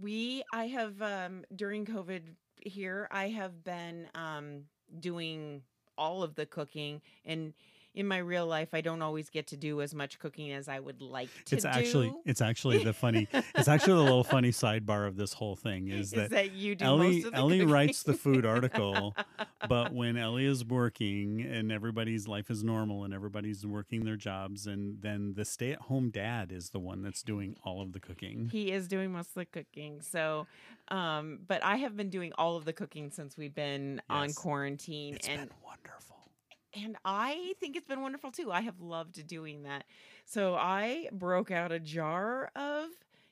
[0.00, 2.22] we I have um during COVID
[2.62, 4.64] here, I have been um
[4.98, 5.62] doing
[5.96, 7.52] all of the cooking and
[7.94, 10.78] in my real life I don't always get to do as much cooking as I
[10.78, 12.20] would like to it's actually do.
[12.24, 13.26] it's actually the funny
[13.56, 16.84] it's actually the little funny sidebar of this whole thing is is that, you do
[16.84, 17.72] Ellie most of the Ellie cooking.
[17.72, 19.16] writes the food article,
[19.68, 24.66] but when Ellie is working and everybody's life is normal and everybody's working their jobs
[24.66, 28.00] and then the stay at home dad is the one that's doing all of the
[28.00, 28.48] cooking.
[28.52, 30.00] he is doing most of the cooking.
[30.00, 30.46] So,
[30.88, 34.36] um, but I have been doing all of the cooking since we've been on Yes.
[34.36, 36.16] quarantine, It's and been wonderful.
[36.74, 38.50] And I think it's been wonderful too.
[38.52, 39.84] I have loved doing that.
[40.24, 42.88] So I broke out a jar of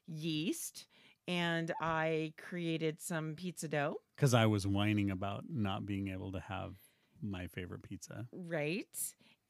[0.07, 0.87] yeast
[1.27, 3.97] and I created some pizza dough.
[4.17, 6.75] Because I was whining about not being able to have
[7.23, 8.27] my favorite pizza.
[8.33, 8.87] Right.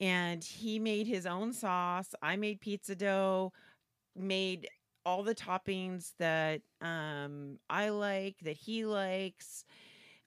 [0.00, 2.14] And he made his own sauce.
[2.22, 3.52] I made pizza dough,
[4.16, 4.68] made
[5.06, 9.64] all the toppings that um I like, that he likes.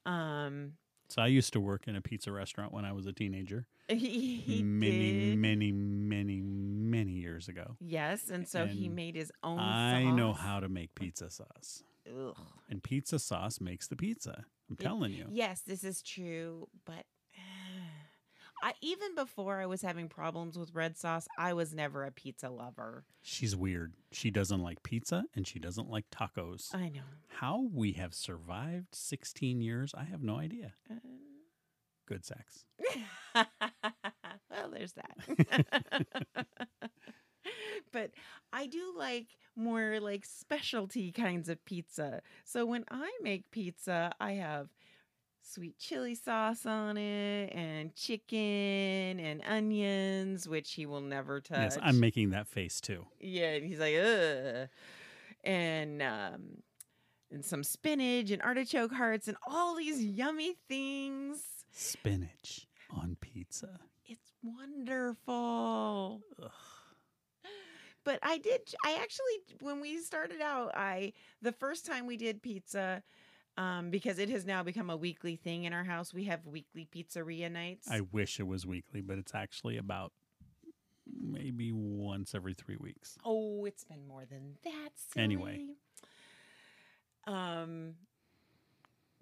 [0.06, 0.74] Um
[1.12, 4.38] So I used to work in a pizza restaurant when I was a teenager, he,
[4.38, 5.40] he many, did.
[5.40, 7.76] many, many, many years ago.
[7.82, 11.84] Yes, and so he made his own I know how to make pizza sauce.
[12.08, 12.38] Ugh.
[12.70, 14.46] And pizza sauce makes the pizza.
[14.70, 15.26] I'm It- telling you.
[15.30, 17.06] Yes, this is true, but
[18.62, 22.50] I even before I was having problems with red sauce, I was never a pizza
[22.50, 23.06] lover.
[23.22, 23.94] She's weird.
[24.12, 26.74] She doesn't like pizza and she doesn't like tacos.
[26.74, 27.02] I know.
[27.28, 30.74] How we have survived 16 years, I have no idea.
[30.90, 30.96] Uh,
[32.08, 32.66] Good sex.
[33.36, 36.46] well, there's that.
[37.94, 38.12] but
[38.52, 42.22] I do like more like specialty kinds of pizza.
[42.44, 44.68] So when I make pizza, I have
[45.42, 48.40] sweet chili sauce on it and chicken
[49.20, 51.60] and onions, which he will never touch.
[51.60, 53.06] Yes, I'm making that face too.
[53.20, 54.70] Yeah, and he's like, ugh.
[55.44, 56.62] And um
[57.32, 61.42] and some spinach and artichoke hearts and all these yummy things.
[61.72, 63.80] Spinach on pizza.
[64.06, 66.22] It's wonderful.
[66.42, 66.52] Ugh.
[68.04, 72.42] But I did I actually when we started out, I the first time we did
[72.42, 73.04] pizza
[73.58, 76.14] um because it has now become a weekly thing in our house.
[76.14, 77.90] We have weekly pizzeria nights.
[77.90, 80.14] I wish it was weekly, but it's actually about
[81.20, 83.18] maybe once every three weeks.
[83.26, 84.90] Oh, it's been more than that.
[84.96, 85.24] Silly.
[85.24, 85.66] Anyway.
[87.28, 87.96] um,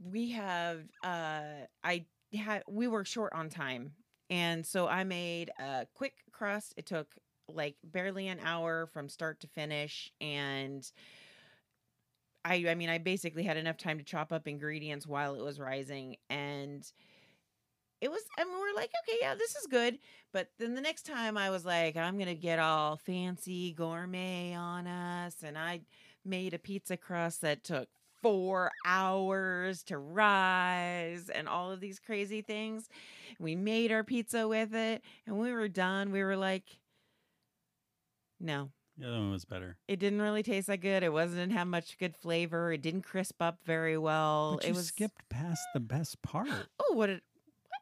[0.01, 3.93] we have uh, I had we were short on time,
[4.29, 6.73] and so I made a quick crust.
[6.77, 7.15] It took
[7.47, 10.89] like barely an hour from start to finish, and
[12.45, 15.59] I I mean I basically had enough time to chop up ingredients while it was
[15.59, 16.89] rising, and
[18.01, 19.99] it was I mean we're like okay yeah this is good.
[20.31, 24.87] But then the next time I was like I'm gonna get all fancy gourmet on
[24.87, 25.81] us and I
[26.25, 27.89] made a pizza crust that took
[28.21, 32.89] four hours to rise and all of these crazy things
[33.39, 36.11] we made our pizza with it and we were done.
[36.11, 36.79] We were like
[38.39, 39.77] no The other one was better.
[39.87, 43.03] it didn't really taste that good it wasn't didn't have much good flavor it didn't
[43.03, 46.49] crisp up very well But it you was skipped past the best part.
[46.79, 47.21] oh what did
[47.69, 47.81] what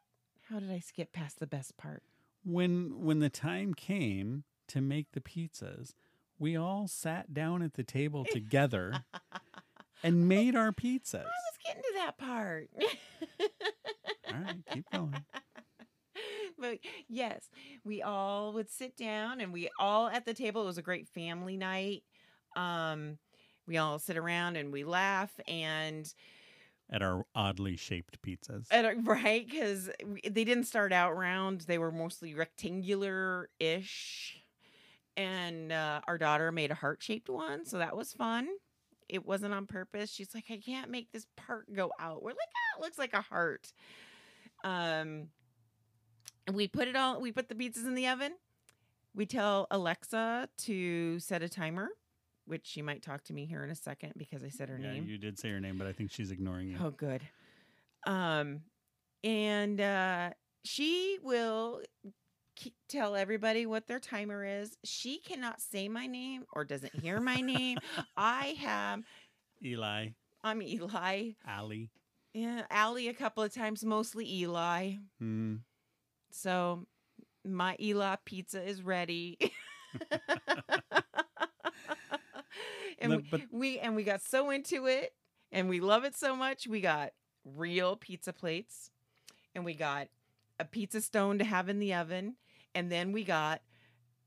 [0.50, 2.02] how did i skip past the best part
[2.44, 5.94] When when the time came to make the pizzas,
[6.38, 9.04] we all sat down at the table together
[10.04, 11.24] and made our pizzas.
[11.24, 12.68] I was getting to that part.
[14.30, 15.16] All right, keep going.
[16.58, 16.78] But
[17.08, 17.48] yes,
[17.84, 20.62] we all would sit down and we all at the table.
[20.62, 22.02] It was a great family night.
[22.56, 23.18] Um,
[23.66, 26.12] we all sit around and we laugh and
[26.90, 28.66] At our oddly shaped pizzas.
[28.72, 29.90] uh, right because
[30.24, 34.38] they didn't start out round; they were mostly rectangular ish.
[35.16, 38.48] And uh, our daughter made a heart shaped one, so that was fun.
[39.08, 40.10] It wasn't on purpose.
[40.10, 42.22] She's like, I can't make this part go out.
[42.22, 43.72] We're like, ah, it looks like a heart.
[44.64, 45.28] Um,
[46.48, 47.20] and we put it all.
[47.20, 48.32] We put the pizzas in the oven.
[49.14, 51.90] We tell Alexa to set a timer,
[52.46, 54.92] which she might talk to me here in a second because I said her yeah,
[54.92, 55.06] name.
[55.06, 56.78] you did say her name, but I think she's ignoring you.
[56.82, 57.20] Oh, good.
[58.06, 58.62] Um,
[59.22, 60.30] and uh,
[60.64, 61.82] she will
[62.88, 64.78] tell everybody what their timer is.
[64.84, 67.78] She cannot say my name or doesn't hear my name.
[68.16, 69.02] I have.
[69.62, 70.08] Eli,
[70.42, 71.32] I'm Eli.
[71.46, 71.90] Ali.
[72.32, 74.94] Yeah, Allie a couple of times, mostly Eli.
[75.18, 75.56] Hmm.
[76.30, 76.86] So
[77.44, 79.38] my Eli pizza is ready.
[82.98, 85.12] and No, we, but- we and we got so into it
[85.52, 86.66] and we love it so much.
[86.66, 87.10] We got
[87.44, 88.90] real pizza plates
[89.54, 90.08] and we got
[90.58, 92.34] a pizza stone to have in the oven
[92.74, 93.62] and then we got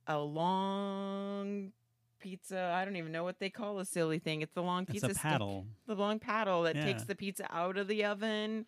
[0.08, 1.72] a long
[2.20, 2.72] pizza.
[2.76, 4.42] I don't even know what they call a silly thing.
[4.42, 5.66] It's the long It's pizza stick paddle.
[5.88, 8.66] the long paddle that takes the pizza out of the oven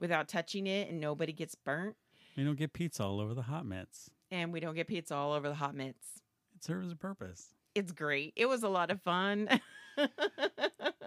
[0.00, 1.96] without touching it and nobody gets burnt
[2.34, 4.10] You don't get pizza all over the hot mitts.
[4.30, 6.20] and we don't get pizza all over the hot mitts.
[6.56, 7.54] It serves a purpose.
[7.74, 8.32] It's great.
[8.36, 9.48] It was a lot of fun.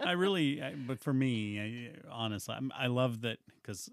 [0.04, 3.90] I really, I, but for me, I, honestly, I'm, I love that because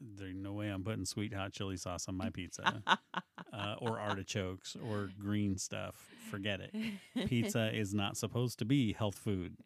[0.00, 2.82] there's no way I'm putting sweet hot chili sauce on my pizza
[3.52, 5.94] uh, or artichokes or green stuff.
[6.30, 6.74] Forget it.
[7.28, 9.56] Pizza is not supposed to be health food.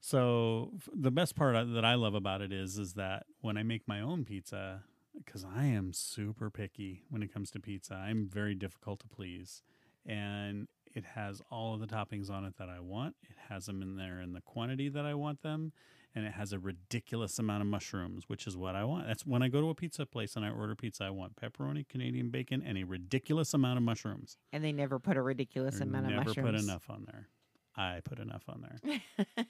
[0.00, 3.62] So f- the best part that I love about it is is that when I
[3.62, 4.82] make my own pizza,
[5.24, 9.62] because I am super picky when it comes to pizza, I'm very difficult to please,
[10.06, 13.16] and it has all of the toppings on it that I want.
[13.28, 15.72] It has them in there in the quantity that I want them,
[16.14, 19.06] and it has a ridiculous amount of mushrooms, which is what I want.
[19.08, 21.88] That's when I go to a pizza place and I order pizza, I want pepperoni,
[21.88, 24.36] Canadian bacon, and a ridiculous amount of mushrooms.
[24.52, 26.36] and they never put a ridiculous They're amount of mushrooms.
[26.36, 27.28] never put enough on there.
[27.76, 29.00] I put enough on there.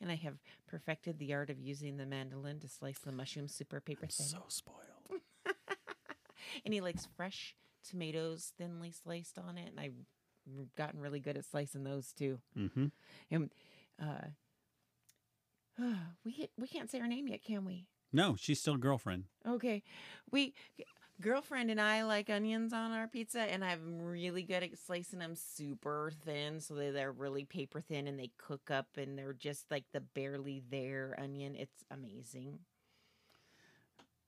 [0.00, 3.78] and I have perfected the art of using the mandolin to slice the mushroom super
[3.78, 4.26] paper I'm thin.
[4.26, 4.78] so spoiled.
[6.64, 7.54] And he likes fresh
[7.88, 9.94] tomatoes thinly sliced on it, and I've
[10.76, 12.38] gotten really good at slicing those too.
[12.54, 12.86] hmm
[13.30, 13.50] And
[14.00, 14.28] uh,
[16.24, 17.86] we we can't say her name yet, can we?
[18.12, 19.24] No, she's still a girlfriend.
[19.46, 19.82] Okay.
[20.30, 20.54] We
[21.20, 25.34] girlfriend and I like onions on our pizza and I'm really good at slicing them
[25.36, 29.70] super thin so that they're really paper thin and they cook up and they're just
[29.70, 31.54] like the barely there onion.
[31.56, 32.58] It's amazing.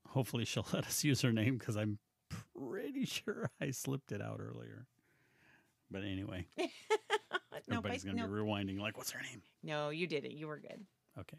[0.09, 1.99] Hopefully, she'll let us use her name because I'm
[2.59, 4.87] pretty sure I slipped it out earlier.
[5.91, 6.67] But anyway, no,
[7.71, 9.43] everybody's going to no, be rewinding, like, what's her name?
[9.63, 10.33] no, you did it.
[10.33, 10.85] You were good.
[11.19, 11.39] Okay.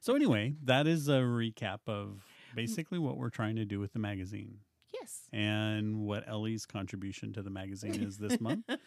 [0.00, 2.22] So, anyway, that is a recap of
[2.54, 4.58] basically what we're trying to do with the magazine
[5.06, 5.22] yes.
[5.32, 8.64] and what Ellie's contribution to the magazine is this month.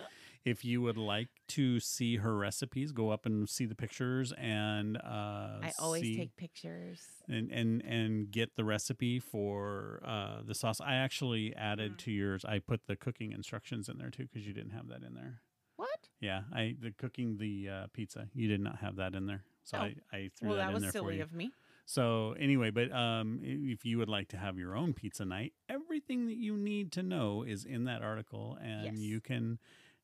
[0.46, 4.98] If you would like to see her recipes, go up and see the pictures and
[4.98, 7.02] uh, I always see- take pictures.
[7.28, 10.80] and and and get the recipe for uh, the sauce.
[10.82, 11.98] I actually added Mm.
[12.00, 12.46] to yours.
[12.46, 15.42] I put the cooking instructions in there too because you didn't have that in there.
[15.76, 16.08] What?
[16.22, 18.30] Yeah, I the cooking the uh, pizza.
[18.34, 19.82] You did not have that in there, so Oh.
[19.82, 21.24] I, I threw Well, that, that in was there for silly you.
[21.24, 21.52] of me.
[21.86, 26.28] So anyway, but um, if you would like to have your own pizza night, everything
[26.28, 28.98] that you need to know is in that article, and Yes.
[29.00, 29.58] you can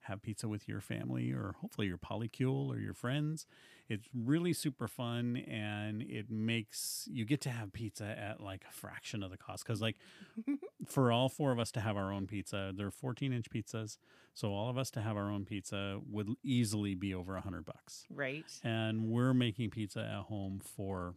[0.08, 3.46] have pizza with your family or hopefully your polycule or your friends.
[3.88, 8.74] It's really super fun, and it makes you get to have pizza at like a
[8.74, 9.64] fraction of the cost.
[9.64, 9.98] Because like
[10.88, 13.98] for all four of us to have our own pizza, they're 14 inch pizzas,
[14.34, 17.66] so all of us to have our own pizza would easily be over a hundred
[17.66, 18.06] bucks.
[18.10, 18.46] Right.
[18.64, 21.14] And we're making pizza at home for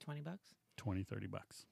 [0.00, 0.54] 20 bucks.
[0.78, 1.66] 20 30 bucks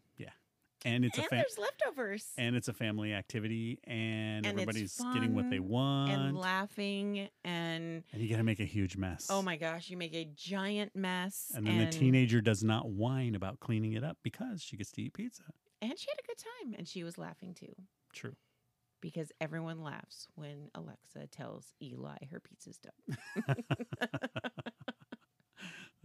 [0.85, 2.27] and it's and a fa- there's leftovers.
[2.37, 7.29] and it's a family activity and, And everybody's getting what they want and and, laughing
[7.45, 10.25] and and you got to make a huge mess oh my gosh, you make a
[10.35, 11.53] giant mess.
[11.55, 15.03] and then the teenager does not whine about cleaning it up because she gets to
[15.03, 15.43] eat pizza
[15.83, 17.73] and she had a good time and she was laughing too
[18.13, 18.35] true
[19.01, 23.57] because everyone laughs when Alexa tells Eli her pizza's done.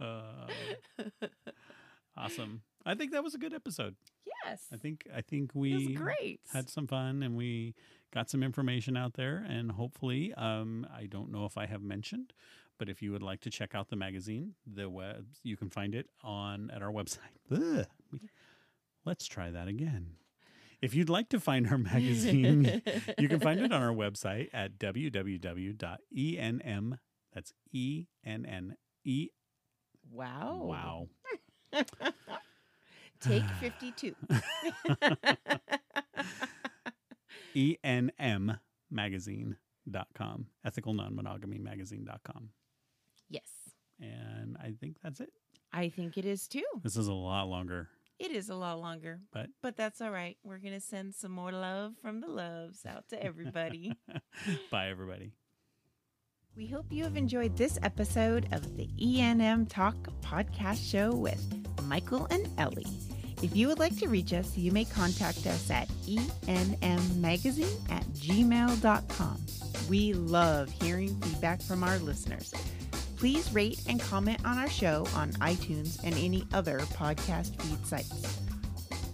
[0.00, 0.46] uh,
[2.16, 3.94] awesome i think that was a good episode
[4.44, 4.66] Yes.
[4.72, 6.40] I think I think we great.
[6.52, 7.74] had some fun and we
[8.12, 12.32] got some information out there and hopefully um, i don't know if i have mentioned
[12.78, 15.94] but if you would like to check out the magazine the web you can find
[15.94, 17.18] it on at our website
[17.50, 17.86] Ugh.
[19.04, 20.16] let's try that again
[20.80, 22.82] if you'd like to find our magazine
[23.18, 25.78] you can find it on our website at www.enm
[27.32, 29.28] that's e n n e
[30.10, 30.60] wow.
[30.62, 31.08] wow
[33.22, 34.14] Take 52.
[37.56, 38.58] enm
[38.90, 42.48] magazine.com ethical non-monogamy magazine.com
[43.28, 43.48] yes.
[44.00, 45.30] and i think that's it
[45.74, 46.64] I think it is too.
[46.82, 50.36] this is a lot longer It is a lot longer, But- but that's all right.
[50.44, 53.96] We're going to send some more love from the loves out to everybody.
[54.70, 55.32] bye everybody
[56.56, 61.42] we hope you have enjoyed this episode of the ENM Talk podcast show with
[61.84, 62.86] Michael and Ellie.
[63.42, 69.40] If you would like to reach us, you may contact us at enmmagazine at gmail.com.
[69.88, 72.52] We love hearing feedback from our listeners.
[73.16, 78.40] Please rate and comment on our show on iTunes and any other podcast feed sites.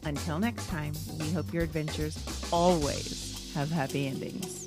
[0.05, 2.19] Until next time, we hope your adventures
[2.53, 4.58] always have happy endings.